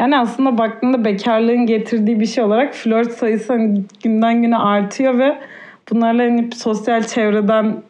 Yani 0.00 0.18
aslında 0.18 0.58
baktığında 0.58 1.04
bekarlığın 1.04 1.66
getirdiği 1.66 2.20
bir 2.20 2.26
şey 2.26 2.44
olarak 2.44 2.74
flört 2.74 3.12
sayısı 3.12 3.52
hani 3.52 3.84
günden 4.04 4.42
güne 4.42 4.58
artıyor 4.58 5.18
ve 5.18 5.38
bunlarla 5.90 6.22
hani 6.22 6.52
sosyal 6.52 7.02
çevreden 7.02 7.82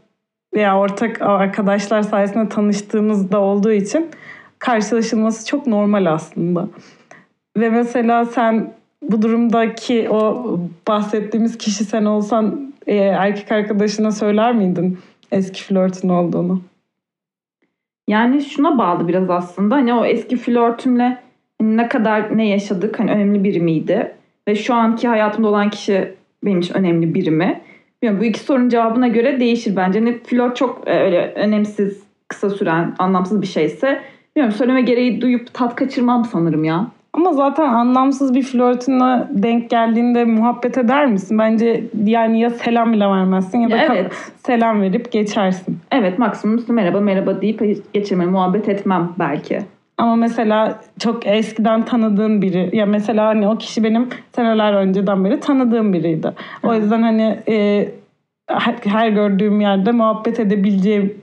veya 0.54 0.78
ortak 0.78 1.22
arkadaşlar 1.22 2.02
sayesinde 2.02 2.48
tanıştığımız 2.48 3.32
da 3.32 3.40
olduğu 3.40 3.72
için 3.72 4.10
karşılaşılması 4.58 5.46
çok 5.46 5.66
normal 5.66 6.06
aslında. 6.06 6.68
Ve 7.56 7.70
mesela 7.70 8.24
sen 8.24 8.72
bu 9.02 9.22
durumdaki 9.22 10.10
o 10.10 10.58
bahsettiğimiz 10.88 11.58
kişi 11.58 11.84
sen 11.84 12.04
olsan 12.04 12.74
e, 12.86 12.96
erkek 12.96 13.52
arkadaşına 13.52 14.12
söyler 14.12 14.54
miydin 14.54 14.98
eski 15.32 15.62
flörtün 15.62 16.08
olduğunu? 16.08 16.62
Yani 18.08 18.42
şuna 18.42 18.78
bağlı 18.78 19.08
biraz 19.08 19.30
aslında. 19.30 19.74
Hani 19.74 19.94
o 19.94 20.04
eski 20.04 20.36
flörtümle 20.36 21.23
ne 21.60 21.88
kadar 21.88 22.38
ne 22.38 22.48
yaşadık 22.48 22.98
hani 22.98 23.10
önemli 23.10 23.44
biri 23.44 23.60
miydi? 23.60 24.12
Ve 24.48 24.54
şu 24.54 24.74
anki 24.74 25.08
hayatımda 25.08 25.48
olan 25.48 25.70
kişi 25.70 26.14
benim 26.44 26.60
için 26.60 26.74
önemli 26.74 27.14
biri 27.14 27.30
mi? 27.30 27.60
Bilmiyorum, 28.02 28.20
bu 28.20 28.24
iki 28.24 28.40
sorunun 28.40 28.68
cevabına 28.68 29.08
göre 29.08 29.40
değişir 29.40 29.76
bence. 29.76 29.98
Hani 29.98 30.18
flört 30.18 30.56
çok 30.56 30.88
e, 30.88 31.00
öyle 31.00 31.32
önemsiz, 31.36 32.02
kısa 32.28 32.50
süren, 32.50 32.94
anlamsız 32.98 33.42
bir 33.42 33.46
şeyse 33.46 34.02
Bilmiyorum 34.36 34.58
söyleme 34.58 34.82
gereği 34.82 35.20
duyup 35.20 35.54
tat 35.54 35.76
kaçırmam 35.76 36.24
sanırım 36.24 36.64
ya. 36.64 36.86
Ama 37.12 37.32
zaten 37.32 37.68
anlamsız 37.68 38.34
bir 38.34 38.42
flörtüne 38.42 39.26
denk 39.30 39.70
geldiğinde 39.70 40.24
muhabbet 40.24 40.78
eder 40.78 41.06
misin? 41.06 41.38
Bence 41.38 41.84
yani 42.04 42.40
ya 42.40 42.50
selam 42.50 42.92
bile 42.92 43.06
vermezsin 43.06 43.58
ya 43.58 43.70
da 43.70 43.76
evet. 43.76 44.12
selam 44.46 44.82
verip 44.82 45.12
geçersin. 45.12 45.78
Evet 45.92 46.18
maksimum 46.18 46.64
merhaba 46.68 47.00
merhaba 47.00 47.40
deyip 47.40 47.92
geçirme 47.92 48.26
muhabbet 48.26 48.68
etmem 48.68 49.12
belki. 49.18 49.58
Ama 49.98 50.16
mesela 50.16 50.80
çok 50.98 51.26
eskiden 51.26 51.84
tanıdığın 51.84 52.42
biri 52.42 52.76
ya 52.76 52.86
mesela 52.86 53.26
hani 53.26 53.48
o 53.48 53.58
kişi 53.58 53.84
benim 53.84 54.08
seneler 54.32 54.72
önceden 54.72 55.24
beri 55.24 55.40
tanıdığım 55.40 55.92
biriydi. 55.92 56.32
O 56.62 56.74
yüzden 56.74 57.02
hani 57.02 57.38
e, 57.48 57.88
her 58.84 59.08
gördüğüm 59.08 59.60
yerde 59.60 59.92
muhabbet 59.92 60.40
edebileceğim 60.40 61.14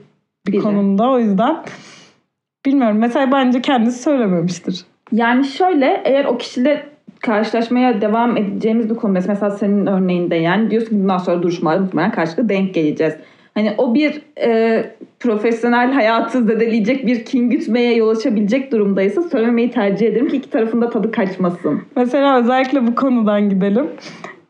bir 0.46 0.52
biri. 0.52 0.62
konumda 0.62 1.10
o 1.10 1.18
yüzden 1.18 1.56
Bilmiyorum. 2.66 2.98
Mesela 2.98 3.32
bence 3.32 3.62
kendisi 3.62 4.02
söylememiştir. 4.02 4.84
Yani 5.12 5.44
şöyle 5.44 6.02
eğer 6.04 6.24
o 6.24 6.38
kişiyle 6.38 6.86
karşılaşmaya 7.20 8.00
devam 8.00 8.36
edeceğimiz 8.36 8.90
bir 8.90 8.94
konu 8.94 9.12
mesela 9.12 9.50
senin 9.50 9.86
örneğinde 9.86 10.36
yani 10.36 10.70
diyorsun 10.70 10.88
ki 10.88 11.02
bundan 11.02 11.18
sonra 11.18 11.42
duruşmalar 11.42 11.78
muhtemelen 11.78 12.10
karşılıklı 12.10 12.48
denk 12.48 12.74
geleceğiz. 12.74 13.14
Hani 13.54 13.74
o 13.78 13.94
bir 13.94 14.22
e, 14.38 14.84
profesyonel 15.20 15.92
hayatı 15.92 16.44
zedeleyecek 16.44 17.06
bir 17.06 17.24
kin 17.24 17.50
gütmeye 17.50 17.94
yol 17.94 18.08
açabilecek 18.08 18.72
durumdaysa 18.72 19.22
söylemeyi 19.22 19.70
tercih 19.70 20.06
ederim 20.06 20.28
ki 20.28 20.36
iki 20.36 20.50
tarafında 20.50 20.90
tadı 20.90 21.10
kaçmasın. 21.10 21.82
Mesela 21.96 22.40
özellikle 22.40 22.86
bu 22.86 22.94
konudan 22.94 23.50
gidelim. 23.50 23.86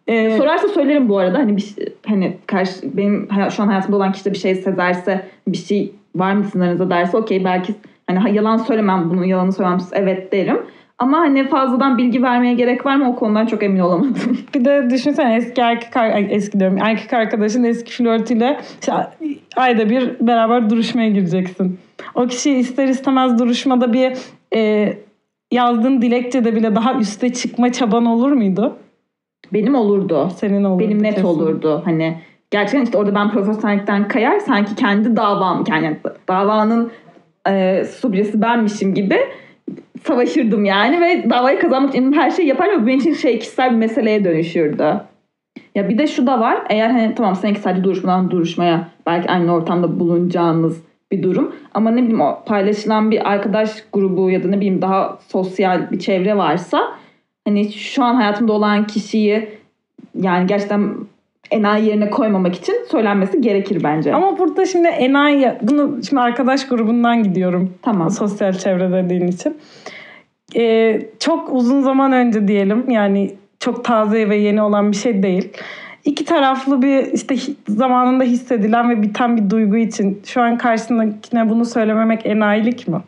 Ee, 0.06 0.36
Sorarsa 0.38 0.68
söylerim 0.68 1.08
bu 1.08 1.18
arada 1.18 1.38
hani 1.38 1.56
bir 1.56 1.74
hani 2.06 2.36
karşı 2.46 2.72
benim 2.96 3.28
şu 3.56 3.62
an 3.62 3.66
hayatımda 3.66 3.96
olan 3.96 4.12
kişi 4.12 4.24
de 4.24 4.32
bir 4.32 4.38
şey 4.38 4.54
sezerse 4.54 5.26
bir 5.48 5.56
şey 5.56 5.92
var 6.16 6.32
mı 6.32 6.44
sınırınıza 6.44 6.90
derse 6.90 7.16
okey 7.16 7.44
belki 7.44 7.74
Hani 8.06 8.36
yalan 8.36 8.56
söylemem 8.56 9.10
bunu, 9.10 9.24
yalanı 9.24 9.52
söylemem 9.52 9.80
evet 9.92 10.32
derim. 10.32 10.58
Ama 11.02 11.18
hani 11.18 11.48
fazladan 11.48 11.98
bilgi 11.98 12.22
vermeye 12.22 12.54
gerek 12.54 12.86
var 12.86 12.96
mı 12.96 13.10
o 13.10 13.16
konudan 13.16 13.46
çok 13.46 13.62
emin 13.62 13.78
olamadım. 13.78 14.38
Bir 14.54 14.64
de 14.64 14.90
düşünsene 14.90 15.36
eski 15.36 15.60
erkek 15.60 15.92
eski 16.30 16.60
diyorum 16.60 16.78
erkek 16.80 17.12
arkadaşın 17.12 17.64
eski 17.64 17.92
flörtüyle 17.92 18.60
işte 18.80 18.92
ayda 19.56 19.90
bir 19.90 20.26
beraber 20.26 20.70
duruşmaya 20.70 21.08
gireceksin. 21.08 21.78
O 22.14 22.26
kişi 22.26 22.50
ister 22.50 22.88
istemez 22.88 23.38
duruşmada 23.38 23.92
bir 23.92 24.12
e, 24.54 24.92
yazdığın 25.52 26.02
dilekçede 26.02 26.56
bile 26.56 26.74
daha 26.74 26.94
üste 26.94 27.32
çıkma 27.32 27.72
çaban 27.72 28.06
olur 28.06 28.32
muydu? 28.32 28.76
Benim 29.52 29.74
olurdu. 29.74 30.28
Senin 30.36 30.64
olurdu. 30.64 30.84
Benim 30.84 31.02
net 31.02 31.14
kesin. 31.14 31.28
olurdu. 31.28 31.82
Hani 31.84 32.18
gerçekten 32.50 32.82
işte 32.84 32.98
orada 32.98 33.14
ben 33.14 33.30
profesyonellikten 33.30 34.08
kayar 34.08 34.38
sanki 34.38 34.74
kendi 34.74 35.16
davam 35.16 35.64
yani 35.68 35.96
davanın 36.28 36.92
e, 37.48 37.84
subresi 37.84 38.42
benmişim 38.42 38.94
gibi 38.94 39.18
savaşırdım 40.04 40.64
yani 40.64 41.00
ve 41.00 41.30
davayı 41.30 41.58
kazanmak 41.58 41.90
için 41.90 42.12
her 42.12 42.30
şeyi 42.30 42.48
yapardım 42.48 42.82
ve 42.82 42.86
benim 42.86 42.98
için 42.98 43.14
şey 43.14 43.38
kişisel 43.38 43.70
bir 43.70 43.76
meseleye 43.76 44.24
dönüşürdü. 44.24 45.00
Ya 45.74 45.88
bir 45.88 45.98
de 45.98 46.06
şu 46.06 46.26
da 46.26 46.40
var. 46.40 46.62
Eğer 46.68 46.90
hani 46.90 47.14
tamam 47.14 47.36
seninki 47.36 47.60
sadece 47.60 47.84
duruşmadan 47.84 48.30
duruşmaya 48.30 48.88
belki 49.06 49.30
aynı 49.30 49.54
ortamda 49.54 50.00
bulunacağınız 50.00 50.82
bir 51.12 51.22
durum. 51.22 51.56
Ama 51.74 51.90
ne 51.90 52.02
bileyim 52.02 52.20
o 52.20 52.42
paylaşılan 52.46 53.10
bir 53.10 53.30
arkadaş 53.30 53.84
grubu 53.92 54.30
ya 54.30 54.44
da 54.44 54.48
ne 54.48 54.56
bileyim 54.56 54.82
daha 54.82 55.18
sosyal 55.28 55.90
bir 55.90 55.98
çevre 55.98 56.36
varsa 56.36 56.78
hani 57.44 57.72
şu 57.72 58.04
an 58.04 58.14
hayatımda 58.14 58.52
olan 58.52 58.86
kişiyi 58.86 59.48
yani 60.14 60.46
gerçekten 60.46 60.94
enayi 61.52 61.88
yerine 61.88 62.10
koymamak 62.10 62.54
için 62.54 62.74
söylenmesi 62.90 63.40
gerekir 63.40 63.82
bence. 63.84 64.14
Ama 64.14 64.38
burada 64.38 64.66
şimdi 64.66 64.88
enayi, 64.88 65.52
bunu 65.62 66.04
şimdi 66.08 66.22
arkadaş 66.22 66.68
grubundan 66.68 67.22
gidiyorum. 67.22 67.74
Tamam. 67.82 68.10
Sosyal 68.10 68.52
çevre 68.52 68.92
dediğin 68.92 69.26
için. 69.26 69.56
Ee, 70.56 71.00
çok 71.20 71.52
uzun 71.52 71.80
zaman 71.80 72.12
önce 72.12 72.48
diyelim 72.48 72.90
yani 72.90 73.34
çok 73.60 73.84
taze 73.84 74.28
ve 74.28 74.36
yeni 74.36 74.62
olan 74.62 74.92
bir 74.92 74.96
şey 74.96 75.22
değil. 75.22 75.52
İki 76.04 76.24
taraflı 76.24 76.82
bir 76.82 77.12
işte 77.12 77.34
zamanında 77.68 78.24
hissedilen 78.24 78.90
ve 78.90 79.02
biten 79.02 79.36
bir 79.36 79.50
duygu 79.50 79.76
için 79.76 80.22
şu 80.26 80.42
an 80.42 80.58
karşısındakine 80.58 81.50
bunu 81.50 81.64
söylememek 81.64 82.26
enayilik 82.26 82.88
mi? 82.88 82.98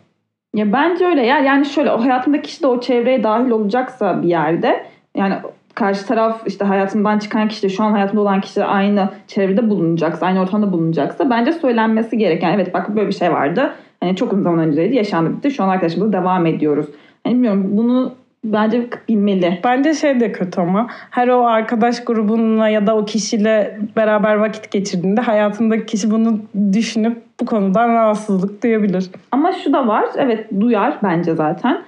Ya 0.54 0.72
bence 0.72 1.06
öyle 1.06 1.26
ya. 1.26 1.38
Yani 1.38 1.66
şöyle 1.66 1.90
o 1.90 2.04
hayatındaki 2.04 2.42
kişi 2.42 2.62
de 2.62 2.66
o 2.66 2.80
çevreye 2.80 3.22
dahil 3.22 3.50
olacaksa 3.50 4.22
bir 4.22 4.28
yerde 4.28 4.86
yani 5.16 5.34
karşı 5.74 6.06
taraf 6.06 6.42
işte 6.46 6.64
hayatımdan 6.64 7.18
çıkan 7.18 7.48
kişi 7.48 7.62
de 7.62 7.68
şu 7.68 7.84
an 7.84 7.92
hayatımda 7.92 8.22
olan 8.22 8.40
kişi 8.40 8.56
de 8.56 8.64
aynı 8.64 9.08
çevrede 9.26 9.70
bulunacaksa, 9.70 10.26
aynı 10.26 10.40
ortamda 10.40 10.72
bulunacaksa 10.72 11.30
bence 11.30 11.52
söylenmesi 11.52 12.18
gereken 12.18 12.52
evet 12.52 12.74
bak 12.74 12.96
böyle 12.96 13.08
bir 13.08 13.12
şey 13.12 13.32
vardı. 13.32 13.70
Hani 14.00 14.16
çok 14.16 14.32
uzun 14.32 14.42
zaman 14.42 14.58
önceydi, 14.58 14.96
yaşandı 14.96 15.30
bitti. 15.36 15.50
Şu 15.50 15.64
an 15.64 15.68
arkadaşımızla 15.68 16.12
devam 16.12 16.46
ediyoruz. 16.46 16.86
Hani 17.24 17.34
bilmiyorum 17.34 17.64
bunu 17.70 18.12
bence 18.44 18.86
bilmeli. 19.08 19.60
Bence 19.64 19.94
şey 19.94 20.20
de 20.20 20.32
kötü 20.32 20.60
ama 20.60 20.86
her 21.10 21.28
o 21.28 21.46
arkadaş 21.46 22.04
grubunla 22.04 22.68
ya 22.68 22.86
da 22.86 22.96
o 22.96 23.04
kişiyle 23.04 23.78
beraber 23.96 24.34
vakit 24.34 24.70
geçirdiğinde 24.70 25.20
hayatındaki 25.20 25.86
kişi 25.86 26.10
bunu 26.10 26.38
düşünüp 26.72 27.22
bu 27.40 27.46
konudan 27.46 27.88
rahatsızlık 27.88 28.62
duyabilir. 28.62 29.10
Ama 29.32 29.52
şu 29.52 29.72
da 29.72 29.86
var. 29.86 30.04
Evet 30.16 30.46
duyar 30.60 30.98
bence 31.02 31.34
zaten 31.34 31.82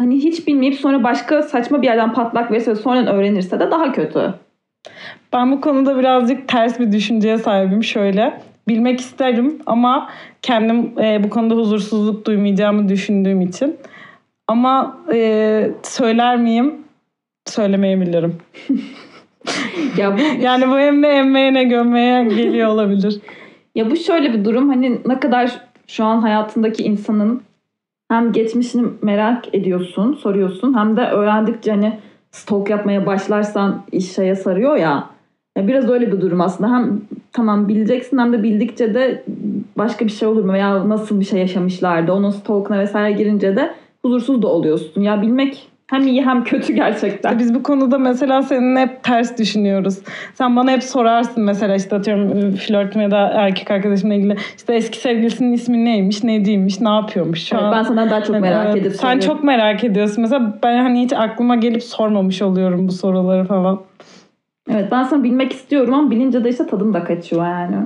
hani 0.00 0.14
hiç 0.14 0.46
bilmeyip 0.46 0.74
sonra 0.74 1.04
başka 1.04 1.42
saçma 1.42 1.82
bir 1.82 1.86
yerden 1.86 2.12
patlak 2.12 2.50
verirse 2.50 2.74
sonradan 2.74 3.14
öğrenirse 3.14 3.60
de 3.60 3.70
daha 3.70 3.92
kötü. 3.92 4.34
Ben 5.32 5.52
bu 5.52 5.60
konuda 5.60 5.98
birazcık 5.98 6.48
ters 6.48 6.80
bir 6.80 6.92
düşünceye 6.92 7.38
sahibim 7.38 7.84
şöyle. 7.84 8.40
Bilmek 8.68 9.00
isterim 9.00 9.58
ama 9.66 10.10
kendim 10.42 10.92
e, 10.98 11.24
bu 11.24 11.30
konuda 11.30 11.54
huzursuzluk 11.54 12.26
duymayacağımı 12.26 12.88
düşündüğüm 12.88 13.40
için. 13.40 13.76
Ama 14.48 14.98
e, 15.12 15.70
söyler 15.82 16.36
miyim? 16.36 16.74
Söylemeyebilirim. 17.46 18.36
ya 19.96 20.18
bu 20.18 20.20
Yani 20.42 20.68
bu 20.68 20.78
hem 20.78 21.02
de 21.02 21.08
emmeye 21.08 21.54
ne 21.54 21.64
gömmeye 21.64 22.24
geliyor 22.24 22.68
olabilir. 22.68 23.20
Ya 23.74 23.90
bu 23.90 23.96
şöyle 23.96 24.32
bir 24.32 24.44
durum 24.44 24.68
hani 24.68 24.98
ne 25.06 25.20
kadar 25.20 25.60
şu 25.86 26.04
an 26.04 26.20
hayatındaki 26.20 26.82
insanın 26.82 27.42
hem 28.10 28.32
geçmişini 28.32 28.88
merak 29.02 29.54
ediyorsun, 29.54 30.12
soruyorsun 30.12 30.78
hem 30.78 30.96
de 30.96 31.00
öğrendikçe 31.00 31.70
hani 31.70 31.98
stalk 32.30 32.70
yapmaya 32.70 33.06
başlarsan 33.06 33.82
iş 33.92 34.12
şeye 34.12 34.34
sarıyor 34.34 34.76
ya. 34.76 35.06
ya. 35.56 35.68
Biraz 35.68 35.90
öyle 35.90 36.12
bir 36.12 36.20
durum 36.20 36.40
aslında. 36.40 36.70
Hem 36.70 37.00
tamam 37.32 37.68
bileceksin 37.68 38.18
hem 38.18 38.32
de 38.32 38.42
bildikçe 38.42 38.94
de 38.94 39.24
başka 39.78 40.04
bir 40.04 40.10
şey 40.10 40.28
olur 40.28 40.44
mu 40.44 40.52
veya 40.52 40.88
nasıl 40.88 41.20
bir 41.20 41.24
şey 41.24 41.40
yaşamışlardı. 41.40 42.12
Onun 42.12 42.30
stalk'una 42.30 42.78
vesaire 42.78 43.12
girince 43.12 43.56
de 43.56 43.74
huzursuz 44.02 44.42
da 44.42 44.48
oluyorsun. 44.48 45.02
Ya 45.02 45.22
bilmek 45.22 45.69
hem 45.90 46.06
iyi 46.06 46.26
hem 46.26 46.44
kötü 46.44 46.72
gerçekten. 46.72 47.38
Biz 47.38 47.54
bu 47.54 47.62
konuda 47.62 47.98
mesela 47.98 48.42
seninle 48.42 48.80
hep 48.80 49.02
ters 49.02 49.38
düşünüyoruz. 49.38 49.98
Sen 50.34 50.56
bana 50.56 50.70
hep 50.70 50.82
sorarsın 50.82 51.44
mesela 51.44 51.76
işte 51.76 51.96
atıyorum 51.96 52.52
flörtüm 52.56 53.02
ya 53.02 53.10
da 53.10 53.28
erkek 53.34 53.70
arkadaşımla 53.70 54.14
ilgili 54.14 54.36
işte 54.56 54.74
eski 54.74 54.98
sevgilisinin 54.98 55.52
ismi 55.52 55.84
neymiş, 55.84 56.24
neciymiş, 56.24 56.80
ne 56.80 56.88
yapıyormuş 56.88 57.42
şu 57.48 57.54
Evet, 57.56 57.64
an. 57.64 57.72
ben 57.72 57.82
senden 57.82 58.10
daha 58.10 58.22
çok 58.22 58.40
merak 58.40 58.66
Evet, 58.66 58.76
edip 58.76 58.92
Sen 58.92 58.98
soruyorum. 58.98 59.26
çok 59.26 59.44
merak 59.44 59.84
ediyorsun. 59.84 60.22
Mesela 60.22 60.58
ben 60.62 60.82
hani 60.82 61.02
hiç 61.02 61.12
aklıma 61.12 61.56
gelip 61.56 61.82
sormamış 61.82 62.42
oluyorum 62.42 62.88
bu 62.88 62.92
soruları 62.92 63.44
falan. 63.44 63.80
Evet 64.70 64.88
ben 64.92 65.02
sana 65.02 65.22
bilmek 65.22 65.52
istiyorum 65.52 65.94
ama 65.94 66.10
bilince 66.10 66.44
de 66.44 66.48
işte 66.50 66.66
tadım 66.66 66.94
da 66.94 67.04
kaçıyor 67.04 67.46
yani. 67.46 67.76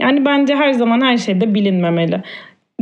Yani 0.00 0.24
bence 0.24 0.56
her 0.56 0.72
zaman 0.72 1.00
her 1.00 1.16
şeyde 1.16 1.54
bilinmemeli. 1.54 2.22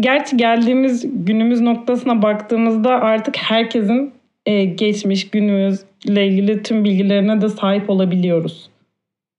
Gerçi 0.00 0.36
geldiğimiz 0.36 1.24
günümüz 1.26 1.60
noktasına 1.60 2.22
baktığımızda 2.22 2.90
artık 2.90 3.36
herkesin 3.36 4.17
e, 4.48 4.64
geçmiş 4.64 5.30
günümüzle 5.30 6.26
ilgili 6.26 6.62
tüm 6.62 6.84
bilgilerine 6.84 7.40
de 7.40 7.48
sahip 7.48 7.90
olabiliyoruz. 7.90 8.70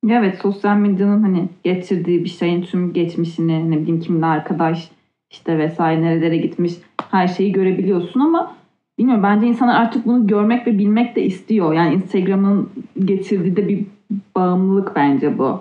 Evet 0.10 0.40
sosyal 0.42 0.78
medyanın 0.78 1.24
hani 1.24 1.50
getirdiği 1.64 2.24
bir 2.24 2.30
şeyin 2.30 2.62
tüm 2.62 2.94
geçmişini 2.94 3.72
ne 3.72 3.78
bileyim 3.82 4.00
kimle 4.00 4.26
arkadaş 4.26 4.90
işte 5.32 5.58
vesaire 5.58 6.02
nerelere 6.02 6.38
gitmiş 6.38 6.74
her 7.12 7.28
şeyi 7.28 7.52
görebiliyorsun 7.52 8.20
ama 8.20 8.56
bilmiyorum 9.00 9.24
bence 9.24 9.48
insanlar 9.48 9.82
artık 9.82 10.06
bunu 10.06 10.28
görmek 10.28 10.68
ve 10.68 10.80
bilmek 10.80 11.16
de 11.16 11.24
istiyor. 11.24 11.74
Yani 11.74 11.96
Instagram'ın 11.96 12.70
getirdiği 13.06 13.56
de 13.56 13.68
bir 13.68 13.86
bağımlılık 14.36 14.96
bence 14.96 15.38
bu. 15.38 15.60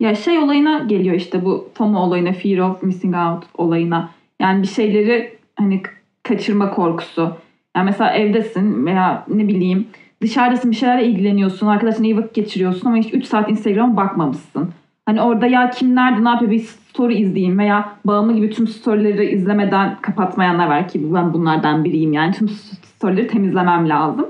Ya 0.00 0.14
şey 0.14 0.38
olayına 0.38 0.78
geliyor 0.78 1.16
işte 1.16 1.44
bu 1.44 1.68
FOMO 1.74 1.98
olayına, 1.98 2.32
Fear 2.32 2.58
of 2.58 2.82
Missing 2.82 3.16
Out 3.16 3.44
olayına. 3.54 4.10
Yani 4.40 4.62
bir 4.62 4.68
şeyleri 4.68 5.38
hani 5.56 5.82
kaçırma 6.22 6.70
korkusu. 6.70 7.36
Yani 7.76 7.84
mesela 7.84 8.10
evdesin 8.10 8.86
veya 8.86 9.24
ne 9.28 9.48
bileyim 9.48 9.86
dışarıdasın 10.22 10.70
bir 10.70 10.76
şeylerle 10.76 11.06
ilgileniyorsun. 11.06 11.66
Arkadaşlarına 11.66 12.06
iyi 12.06 12.16
vakit 12.16 12.34
geçiriyorsun 12.34 12.86
ama 12.86 12.96
hiç 12.96 13.14
3 13.14 13.24
saat 13.24 13.50
Instagram'a 13.50 13.96
bakmamışsın. 13.96 14.70
Hani 15.06 15.22
orada 15.22 15.46
ya 15.46 15.70
kim 15.70 15.94
nerede 15.94 16.24
ne 16.24 16.28
yapıyor 16.28 16.50
bir 16.50 16.58
story 16.58 17.14
izleyeyim 17.14 17.58
veya 17.58 17.92
bağımlı 18.04 18.32
gibi 18.36 18.50
tüm 18.50 18.66
storyleri 18.66 19.30
izlemeden 19.30 19.96
kapatmayanlar 20.02 20.66
var 20.66 20.88
ki 20.88 21.14
ben 21.14 21.32
bunlardan 21.32 21.84
biriyim 21.84 22.12
yani 22.12 22.32
tüm 22.32 22.48
storyleri 22.48 23.26
temizlemem 23.26 23.88
lazım. 23.88 24.26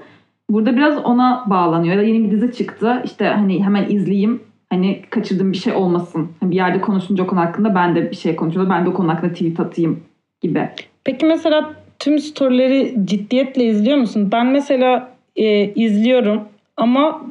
Burada 0.50 0.76
biraz 0.76 1.04
ona 1.04 1.44
bağlanıyor. 1.46 1.96
Ya 1.96 2.02
yeni 2.02 2.24
bir 2.24 2.30
dizi 2.30 2.52
çıktı 2.52 3.02
işte 3.04 3.26
hani 3.26 3.64
hemen 3.64 3.90
izleyeyim 3.90 4.42
hani 4.70 5.02
kaçırdığım 5.10 5.52
bir 5.52 5.56
şey 5.56 5.72
olmasın. 5.72 6.28
Hani 6.40 6.50
bir 6.50 6.56
yerde 6.56 6.80
konuşunca 6.80 7.24
o 7.24 7.26
konu 7.26 7.40
hakkında 7.40 7.74
ben 7.74 7.94
de 7.94 8.10
bir 8.10 8.16
şey 8.16 8.36
konuşuyorum. 8.36 8.70
Ben 8.70 8.84
de 8.84 8.88
o 8.88 8.94
konu 8.94 9.08
hakkında 9.08 9.32
tweet 9.32 9.60
atayım 9.60 10.00
gibi. 10.40 10.68
Peki 11.04 11.26
mesela 11.26 11.70
tüm 12.00 12.18
storyleri 12.18 12.94
ciddiyetle 13.04 13.64
izliyor 13.64 13.98
musun? 13.98 14.28
Ben 14.32 14.46
mesela 14.46 15.08
e, 15.36 15.72
izliyorum 15.74 16.40
ama 16.76 17.22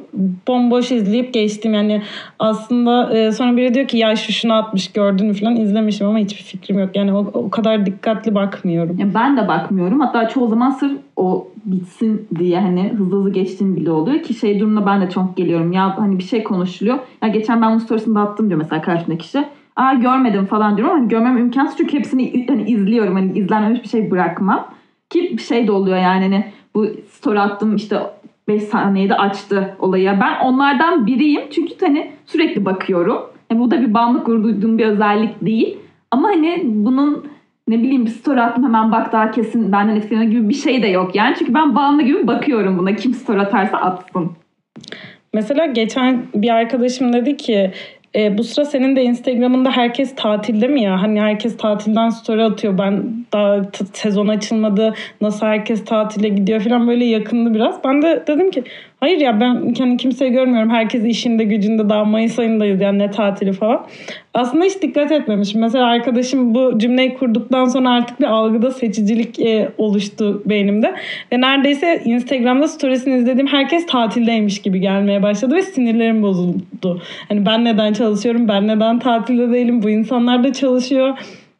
bomboş 0.48 0.92
izleyip 0.92 1.34
geçtim. 1.34 1.74
Yani 1.74 2.02
aslında 2.38 3.18
e, 3.18 3.32
sonra 3.32 3.56
biri 3.56 3.74
diyor 3.74 3.88
ki 3.88 3.98
ya 3.98 4.16
şu 4.16 4.32
şunu 4.32 4.52
atmış 4.52 4.92
gördün 4.92 5.26
mü 5.26 5.34
falan 5.34 5.56
izlemişim 5.56 6.06
ama 6.06 6.18
hiçbir 6.18 6.42
fikrim 6.42 6.78
yok. 6.78 6.90
Yani 6.96 7.12
o, 7.12 7.18
o 7.18 7.50
kadar 7.50 7.86
dikkatli 7.86 8.34
bakmıyorum. 8.34 8.98
Ya 8.98 9.14
ben 9.14 9.36
de 9.36 9.48
bakmıyorum. 9.48 10.00
Hatta 10.00 10.28
çoğu 10.28 10.48
zaman 10.48 10.70
sırf 10.70 10.98
o 11.16 11.48
bitsin 11.64 12.28
diye 12.38 12.60
hani 12.60 12.92
hızlı 12.98 13.16
hızlı 13.16 13.32
geçtiğim 13.32 13.76
bile 13.76 13.90
oluyor 13.90 14.22
ki 14.22 14.34
şey 14.34 14.60
durumda 14.60 14.86
ben 14.86 15.00
de 15.00 15.10
çok 15.10 15.36
geliyorum. 15.36 15.72
Ya 15.72 15.98
hani 15.98 16.18
bir 16.18 16.24
şey 16.24 16.42
konuşuluyor. 16.42 16.98
Ya 17.22 17.28
geçen 17.28 17.62
ben 17.62 17.70
bunun 17.70 17.78
storiesini 17.78 18.18
attım 18.18 18.48
diyor 18.48 18.58
mesela 18.58 18.82
karşımdaki 18.82 19.18
kişi. 19.18 19.44
Aa 19.76 19.94
görmedim 19.94 20.46
falan 20.46 20.76
diyorum 20.76 20.94
hani 20.94 21.08
görmem 21.08 21.38
imkansız 21.38 21.76
çünkü 21.76 21.98
hepsini 21.98 22.46
hani 22.48 22.70
izliyorum. 22.70 23.14
Hani 23.14 23.38
izlenmemiş 23.38 23.82
bir 23.82 23.88
şey 23.88 24.10
bırakmam. 24.10 24.68
Ki 25.10 25.30
bir 25.32 25.42
şey 25.42 25.66
de 25.66 25.72
oluyor 25.72 25.96
yani 25.96 26.22
hani 26.22 26.44
bu 26.74 26.86
story 27.10 27.40
attım 27.40 27.76
işte 27.76 27.98
5 28.48 28.62
saniyede 28.62 29.14
açtı 29.14 29.76
olayı. 29.78 30.18
Ben 30.20 30.44
onlardan 30.44 31.06
biriyim 31.06 31.42
çünkü 31.50 31.74
hani 31.80 32.12
sürekli 32.26 32.64
bakıyorum. 32.64 33.18
Yani 33.50 33.60
bu 33.60 33.70
da 33.70 33.80
bir 33.80 33.94
bağımlılık 33.94 34.26
duyduğum 34.26 34.78
bir 34.78 34.86
özellik 34.86 35.46
değil. 35.46 35.78
Ama 36.10 36.28
hani 36.28 36.62
bunun 36.64 37.24
ne 37.68 37.78
bileyim 37.78 38.06
bir 38.06 38.10
story 38.10 38.40
attım 38.40 38.64
hemen 38.64 38.92
bak 38.92 39.12
daha 39.12 39.30
kesin 39.30 39.72
benden 39.72 39.96
etkilenen 39.96 40.30
gibi 40.30 40.48
bir 40.48 40.54
şey 40.54 40.82
de 40.82 40.86
yok 40.86 41.14
yani. 41.14 41.36
Çünkü 41.38 41.54
ben 41.54 41.74
bağımlı 41.74 42.02
gibi 42.02 42.26
bakıyorum 42.26 42.78
buna. 42.78 42.96
Kim 42.96 43.14
story 43.14 43.40
atarsa 43.40 43.78
atsın. 43.78 44.30
Mesela 45.34 45.66
geçen 45.66 46.22
bir 46.34 46.50
arkadaşım 46.50 47.12
dedi 47.12 47.36
ki 47.36 47.72
e, 48.14 48.38
bu 48.38 48.44
sıra 48.44 48.64
senin 48.64 48.96
de 48.96 49.02
Instagram'ında 49.02 49.70
herkes 49.70 50.14
tatilde 50.14 50.68
mi 50.68 50.82
ya? 50.82 51.02
Hani 51.02 51.20
herkes 51.20 51.56
tatilden 51.56 52.08
story 52.08 52.44
atıyor. 52.44 52.78
Ben 52.78 53.24
daha 53.32 53.62
sezon 53.92 54.28
açılmadı. 54.28 54.94
Nasıl 55.20 55.46
herkes 55.46 55.84
tatile 55.84 56.28
gidiyor 56.28 56.60
falan 56.60 56.88
böyle 56.88 57.04
yakındı 57.04 57.54
biraz. 57.54 57.84
Ben 57.84 58.02
de 58.02 58.24
dedim 58.26 58.50
ki 58.50 58.64
hayır 59.00 59.20
ya 59.20 59.40
ben 59.40 59.72
kendi 59.72 59.96
kimseyi 59.96 60.32
görmüyorum. 60.32 60.70
Herkes 60.70 61.04
işinde 61.04 61.44
gücünde 61.44 61.88
daha 61.88 62.04
Mayıs 62.04 62.38
ayındayız 62.38 62.80
yani 62.80 62.98
ne 62.98 63.10
tatili 63.10 63.52
falan. 63.52 63.86
Aslında 64.34 64.64
hiç 64.64 64.82
dikkat 64.82 65.12
etmemişim. 65.12 65.60
Mesela 65.60 65.86
arkadaşım 65.86 66.54
bu 66.54 66.78
cümleyi 66.78 67.14
kurduktan 67.14 67.64
sonra 67.64 67.90
artık 67.90 68.20
bir 68.20 68.24
algıda 68.24 68.70
seçicilik 68.70 69.40
e, 69.40 69.68
oluştu 69.78 70.42
beynimde. 70.46 70.94
Ve 71.32 71.40
neredeyse 71.40 72.02
Instagram'da 72.04 72.68
storiesini 72.68 73.18
izlediğim 73.18 73.46
herkes 73.46 73.86
tatildeymiş 73.86 74.62
gibi 74.62 74.80
gelmeye 74.80 75.22
başladı 75.22 75.54
ve 75.54 75.62
sinirlerim 75.62 76.22
bozuldu. 76.22 77.02
Hani 77.28 77.46
ben 77.46 77.64
neden 77.64 77.92
çalışıyorum, 77.92 78.48
ben 78.48 78.68
neden 78.68 78.98
tatilde 78.98 79.52
değilim, 79.52 79.82
bu 79.82 79.90
insanlar 79.90 80.44
da 80.44 80.52
çalışıyor, 80.52 81.18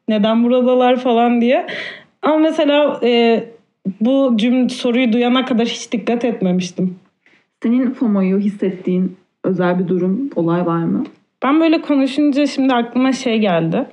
neden 0.09 0.44
buradalar 0.44 0.96
falan 0.96 1.40
diye. 1.40 1.66
Ama 2.22 2.37
mesela 2.37 3.00
e, 3.03 3.44
bu 4.00 4.33
cümle 4.37 4.68
soruyu 4.68 5.12
duyana 5.12 5.44
kadar 5.44 5.66
hiç 5.66 5.92
dikkat 5.92 6.24
etmemiştim. 6.24 6.96
Senin 7.62 7.90
FOMO'yu 7.90 8.38
hissettiğin 8.38 9.16
özel 9.44 9.78
bir 9.78 9.88
durum, 9.88 10.30
olay 10.36 10.66
var 10.66 10.84
mı? 10.84 11.04
Ben 11.42 11.60
böyle 11.60 11.80
konuşunca 11.80 12.46
şimdi 12.46 12.74
aklıma 12.74 13.12
şey 13.12 13.38
geldi. 13.38 13.86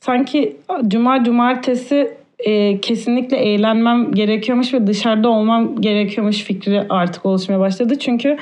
Sanki 0.00 0.56
cuma 0.88 1.24
cumartesi 1.24 2.16
e, 2.38 2.80
kesinlikle 2.80 3.36
eğlenmem 3.36 4.12
gerekiyormuş 4.12 4.74
ve 4.74 4.86
dışarıda 4.86 5.28
olmam 5.28 5.80
gerekiyormuş 5.80 6.42
fikri 6.42 6.82
artık 6.88 7.26
oluşmaya 7.26 7.60
başladı. 7.60 7.98
Çünkü 7.98 8.36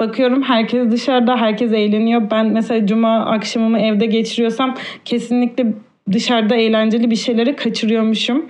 bakıyorum 0.00 0.42
herkes 0.42 0.92
dışarıda, 0.92 1.36
herkes 1.36 1.72
eğleniyor. 1.72 2.30
Ben 2.30 2.46
mesela 2.46 2.86
cuma 2.86 3.24
akşamımı 3.24 3.78
evde 3.78 4.06
geçiriyorsam 4.06 4.74
kesinlikle 5.04 5.66
dışarıda 6.12 6.56
eğlenceli 6.56 7.10
bir 7.10 7.16
şeyleri 7.16 7.56
kaçırıyormuşum. 7.56 8.46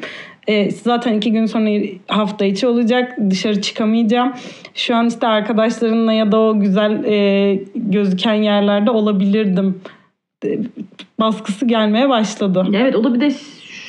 E, 0.49 0.71
zaten 0.71 1.15
iki 1.15 1.33
gün 1.33 1.47
sonra 1.47 1.71
hafta 2.09 2.45
içi 2.45 2.67
olacak. 2.67 3.17
Dışarı 3.31 3.61
çıkamayacağım. 3.61 4.33
Şu 4.75 4.97
an 4.97 5.07
işte 5.07 5.27
arkadaşlarımla 5.27 6.13
ya 6.13 6.33
da 6.33 6.41
o 6.41 6.61
güzel 6.61 7.05
e, 7.05 7.59
gözüken 7.75 8.35
yerlerde 8.35 8.91
olabilirdim. 8.91 9.81
E, 10.45 10.59
baskısı 11.21 11.67
gelmeye 11.67 12.09
başladı. 12.09 12.67
Evet 12.73 12.97
o 12.97 13.05
da 13.05 13.15
bir 13.15 13.21
de 13.21 13.31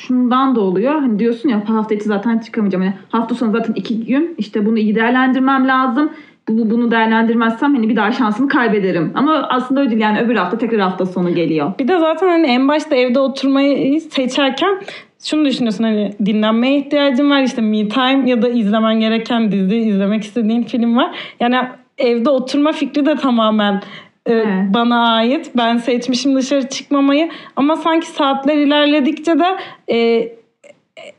şundan 0.08 0.56
da 0.56 0.60
oluyor. 0.60 0.92
Hani 0.92 1.18
diyorsun 1.18 1.48
ya 1.48 1.68
hafta 1.68 1.94
içi 1.94 2.04
zaten 2.04 2.38
çıkamayacağım. 2.38 2.84
Yani 2.84 2.94
hafta 3.08 3.34
sonu 3.34 3.52
zaten 3.52 3.72
iki 3.74 4.04
gün. 4.06 4.34
İşte 4.38 4.66
bunu 4.66 4.78
iyi 4.78 4.94
değerlendirmem 4.94 5.68
lazım. 5.68 6.10
Bu, 6.48 6.70
bunu 6.70 6.90
değerlendirmezsem 6.90 7.74
hani 7.74 7.88
bir 7.88 7.96
daha 7.96 8.12
şansımı 8.12 8.48
kaybederim. 8.48 9.12
Ama 9.14 9.46
aslında 9.50 9.80
öyle 9.80 9.90
değil 9.90 10.02
yani 10.02 10.20
öbür 10.20 10.36
hafta 10.36 10.58
tekrar 10.58 10.80
hafta 10.80 11.06
sonu 11.06 11.34
geliyor. 11.34 11.72
Bir 11.78 11.88
de 11.88 11.98
zaten 11.98 12.28
hani 12.28 12.46
en 12.46 12.68
başta 12.68 12.96
evde 12.96 13.18
oturmayı 13.18 14.00
seçerken 14.00 14.80
şunu 15.24 15.44
düşünüyorsun 15.44 15.84
hani 15.84 16.12
dinlenmeye 16.26 16.78
ihtiyacın 16.78 17.30
var 17.30 17.42
işte 17.42 17.62
me 17.62 17.88
time 17.88 18.30
ya 18.30 18.42
da 18.42 18.48
izlemen 18.48 19.00
gereken 19.00 19.52
dizi 19.52 19.76
izlemek 19.76 20.22
istediğin 20.22 20.62
film 20.62 20.96
var. 20.96 21.16
Yani 21.40 21.56
evde 21.98 22.30
oturma 22.30 22.72
fikri 22.72 23.06
de 23.06 23.16
tamamen 23.16 23.82
e, 24.26 24.32
Evet. 24.32 24.74
bana 24.74 25.12
ait. 25.12 25.50
Ben 25.56 25.76
seçmişim 25.76 26.36
dışarı 26.36 26.68
çıkmamayı 26.68 27.30
ama 27.56 27.76
sanki 27.76 28.06
saatler 28.06 28.56
ilerledikçe 28.56 29.38
de 29.38 29.56
e, 29.92 30.28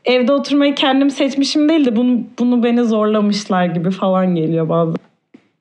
evde 0.04 0.32
oturmayı 0.32 0.74
kendim 0.74 1.10
seçmişim 1.10 1.68
değil 1.68 1.84
de 1.84 1.96
bunu 1.96 2.20
bunu 2.38 2.62
beni 2.62 2.84
zorlamışlar 2.84 3.66
gibi 3.66 3.90
falan 3.90 4.34
geliyor 4.34 4.68
bazen. 4.68 4.96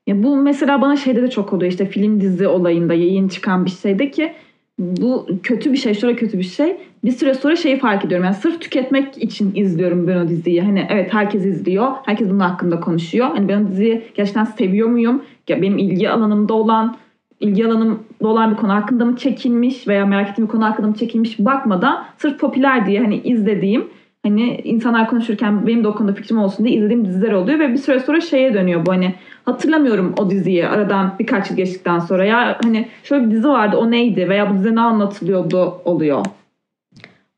Ya 0.07 0.23
bu 0.23 0.37
mesela 0.37 0.81
bana 0.81 0.95
şeyde 0.95 1.21
de 1.21 1.29
çok 1.29 1.53
oluyor 1.53 1.71
işte 1.71 1.85
film 1.85 2.21
dizi 2.21 2.47
olayında 2.47 2.93
yayın 2.93 3.27
çıkan 3.27 3.65
bir 3.65 3.71
şeyde 3.71 4.11
ki 4.11 4.33
bu 4.79 5.27
kötü 5.43 5.71
bir 5.71 5.77
şey, 5.77 5.93
şöyle 5.93 6.15
kötü 6.15 6.37
bir 6.37 6.43
şey. 6.43 6.77
Bir 7.03 7.11
süre 7.11 7.33
sonra 7.33 7.55
şeyi 7.55 7.79
fark 7.79 8.05
ediyorum. 8.05 8.25
Yani 8.25 8.35
sırf 8.35 8.61
tüketmek 8.61 9.17
için 9.17 9.51
izliyorum 9.55 10.07
ben 10.07 10.17
o 10.17 10.27
diziyi. 10.27 10.61
Hani 10.61 10.87
evet 10.89 11.13
herkes 11.13 11.45
izliyor. 11.45 11.91
Herkes 12.05 12.29
bunun 12.29 12.39
hakkında 12.39 12.79
konuşuyor. 12.79 13.27
Hani 13.27 13.47
ben 13.47 13.65
o 13.65 13.67
diziyi 13.67 14.01
gerçekten 14.15 14.43
seviyor 14.43 14.89
muyum? 14.89 15.23
Ya 15.47 15.61
benim 15.61 15.77
ilgi 15.77 16.09
alanımda 16.09 16.53
olan 16.53 16.97
ilgi 17.39 17.65
alanımda 17.65 17.99
olan 18.19 18.51
bir 18.51 18.55
konu 18.55 18.73
hakkında 18.73 19.05
mı 19.05 19.15
çekilmiş 19.15 19.87
veya 19.87 20.05
merak 20.05 20.29
ettiğim 20.29 20.47
bir 20.47 20.51
konu 20.51 20.65
hakkında 20.65 20.87
mı 20.87 20.93
çekilmiş 20.93 21.39
bakmadan 21.39 22.05
sırf 22.17 22.39
popüler 22.39 22.85
diye 22.85 22.99
hani 22.99 23.21
izlediğim 23.21 23.87
hani 24.25 24.61
insanlar 24.63 25.07
konuşurken 25.07 25.67
benim 25.67 25.83
de 25.83 25.87
o 25.87 25.95
konuda 25.95 26.13
fikrim 26.13 26.37
olsun 26.37 26.65
diye 26.65 26.77
izlediğim 26.77 27.05
diziler 27.05 27.31
oluyor 27.31 27.59
ve 27.59 27.69
bir 27.69 27.77
süre 27.77 27.99
sonra 27.99 28.21
şeye 28.21 28.53
dönüyor 28.53 28.85
bu 28.85 28.91
hani 28.91 29.15
hatırlamıyorum 29.45 30.13
o 30.17 30.29
diziyi 30.29 30.67
aradan 30.67 31.15
birkaç 31.19 31.49
yıl 31.49 31.57
geçtikten 31.57 31.99
sonra 31.99 32.25
ya 32.25 32.57
hani 32.63 32.87
şöyle 33.03 33.25
bir 33.25 33.31
dizi 33.31 33.47
vardı 33.47 33.77
o 33.77 33.91
neydi 33.91 34.29
veya 34.29 34.49
bu 34.49 34.57
dizi 34.57 34.75
ne 34.75 34.81
anlatılıyordu 34.81 35.81
oluyor. 35.85 36.25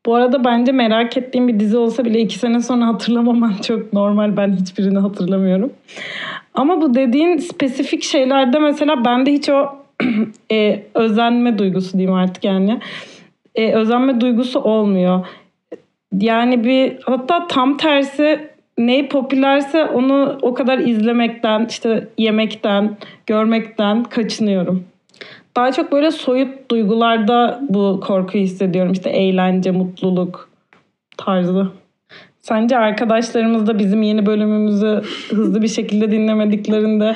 Bu 0.06 0.14
arada 0.14 0.44
bence 0.44 0.72
merak 0.72 1.16
ettiğim 1.16 1.48
bir 1.48 1.60
dizi 1.60 1.76
olsa 1.76 2.04
bile 2.04 2.20
iki 2.20 2.38
sene 2.38 2.60
sonra 2.60 2.86
hatırlamaman 2.86 3.52
çok 3.62 3.92
normal. 3.92 4.36
Ben 4.36 4.56
hiçbirini 4.56 4.98
hatırlamıyorum. 4.98 5.72
Ama 6.54 6.80
bu 6.80 6.94
dediğin 6.94 7.36
spesifik 7.36 8.02
şeylerde 8.02 8.58
mesela 8.58 9.04
bende 9.04 9.32
hiç 9.32 9.48
o 9.48 9.66
e, 10.52 10.82
özenme 10.94 11.58
duygusu 11.58 11.92
diyeyim 11.92 12.14
artık 12.14 12.44
yani. 12.44 12.80
E, 13.54 13.72
özenme 13.72 14.20
duygusu 14.20 14.60
olmuyor. 14.60 15.26
Yani 16.18 16.64
bir 16.64 16.98
hatta 17.02 17.46
tam 17.46 17.76
tersi 17.76 18.52
ne 18.78 19.08
popülerse 19.08 19.84
onu 19.84 20.38
o 20.42 20.54
kadar 20.54 20.78
izlemekten, 20.78 21.66
işte 21.70 22.08
yemekten, 22.18 22.96
görmekten 23.26 24.04
kaçınıyorum. 24.04 24.84
Daha 25.56 25.72
çok 25.72 25.92
böyle 25.92 26.10
soyut 26.10 26.70
duygularda 26.70 27.60
bu 27.68 28.00
korkuyu 28.06 28.44
hissediyorum. 28.44 28.92
İşte 28.92 29.10
eğlence, 29.10 29.70
mutluluk 29.70 30.48
tarzı. 31.16 31.81
Sence 32.42 32.78
arkadaşlarımız 32.78 33.66
da 33.66 33.78
bizim 33.78 34.02
yeni 34.02 34.26
bölümümüzü 34.26 35.02
hızlı 35.30 35.62
bir 35.62 35.68
şekilde 35.68 36.10
dinlemediklerinde 36.10 37.14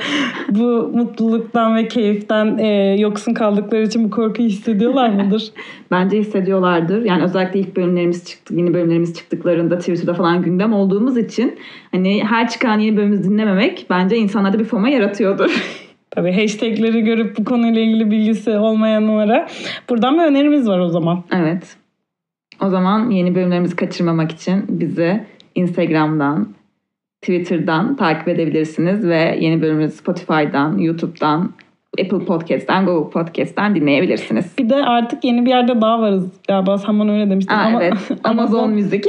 bu 0.48 0.90
mutluluktan 0.94 1.76
ve 1.76 1.88
keyiften 1.88 2.58
e, 2.58 2.96
yoksun 3.00 3.34
kaldıkları 3.34 3.82
için 3.82 4.04
bu 4.04 4.10
korkuyu 4.10 4.48
hissediyorlar 4.48 5.08
mıdır? 5.08 5.52
Bence 5.90 6.18
hissediyorlardır. 6.18 7.04
Yani 7.04 7.22
özellikle 7.22 7.60
ilk 7.60 7.76
bölümlerimiz 7.76 8.24
çıktı, 8.24 8.54
yeni 8.54 8.74
bölümlerimiz 8.74 9.14
çıktıklarında 9.14 9.78
Twitter'da 9.78 10.14
falan 10.14 10.42
gündem 10.42 10.72
olduğumuz 10.72 11.16
için 11.16 11.58
hani 11.92 12.24
her 12.24 12.48
çıkan 12.48 12.78
yeni 12.78 12.96
bölümümüzü 12.96 13.30
dinlememek 13.30 13.86
bence 13.90 14.16
insanlarda 14.16 14.58
bir 14.58 14.64
foma 14.64 14.88
yaratıyordur. 14.88 15.50
Tabii 16.10 16.32
hashtagleri 16.32 17.00
görüp 17.00 17.38
bu 17.38 17.44
konuyla 17.44 17.82
ilgili 17.82 18.10
bilgisi 18.10 18.50
olmayanlara 18.50 19.48
buradan 19.88 20.18
bir 20.18 20.22
önerimiz 20.22 20.68
var 20.68 20.78
o 20.78 20.88
zaman. 20.88 21.24
Evet. 21.32 21.76
O 22.62 22.68
zaman 22.68 23.10
yeni 23.10 23.34
bölümlerimizi 23.34 23.76
kaçırmamak 23.76 24.32
için 24.32 24.64
bizi 24.68 25.24
Instagram'dan, 25.54 26.48
Twitter'dan 27.20 27.96
takip 27.96 28.28
edebilirsiniz 28.28 29.08
ve 29.08 29.36
yeni 29.40 29.62
bölümümüzü 29.62 29.96
Spotify'dan, 29.96 30.78
YouTube'dan, 30.78 31.52
Apple 32.00 32.24
Podcast'ten, 32.24 32.86
Google 32.86 33.10
Podcast'ten 33.10 33.74
dinleyebilirsiniz. 33.74 34.58
Bir 34.58 34.68
de 34.68 34.74
artık 34.74 35.24
yeni 35.24 35.44
bir 35.44 35.50
yerde 35.50 35.80
daha 35.80 36.00
varız 36.00 36.32
galiba 36.48 36.78
sen 36.78 36.98
bana 36.98 37.12
öyle 37.12 37.30
demiştin. 37.30 37.54
Aa, 37.54 37.66
Ama 37.66 37.82
evet. 37.82 37.98
Amazon 38.24 38.70
Müzik. 38.70 39.04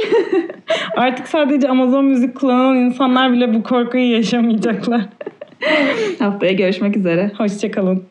artık 0.96 1.28
sadece 1.28 1.68
Amazon 1.68 2.04
Müzik 2.04 2.36
kullanan 2.36 2.76
insanlar 2.76 3.32
bile 3.32 3.54
bu 3.54 3.62
korkuyu 3.62 4.12
yaşamayacaklar. 4.12 5.00
Haftaya 6.18 6.52
görüşmek 6.52 6.96
üzere. 6.96 7.32
Hoşçakalın. 7.38 8.02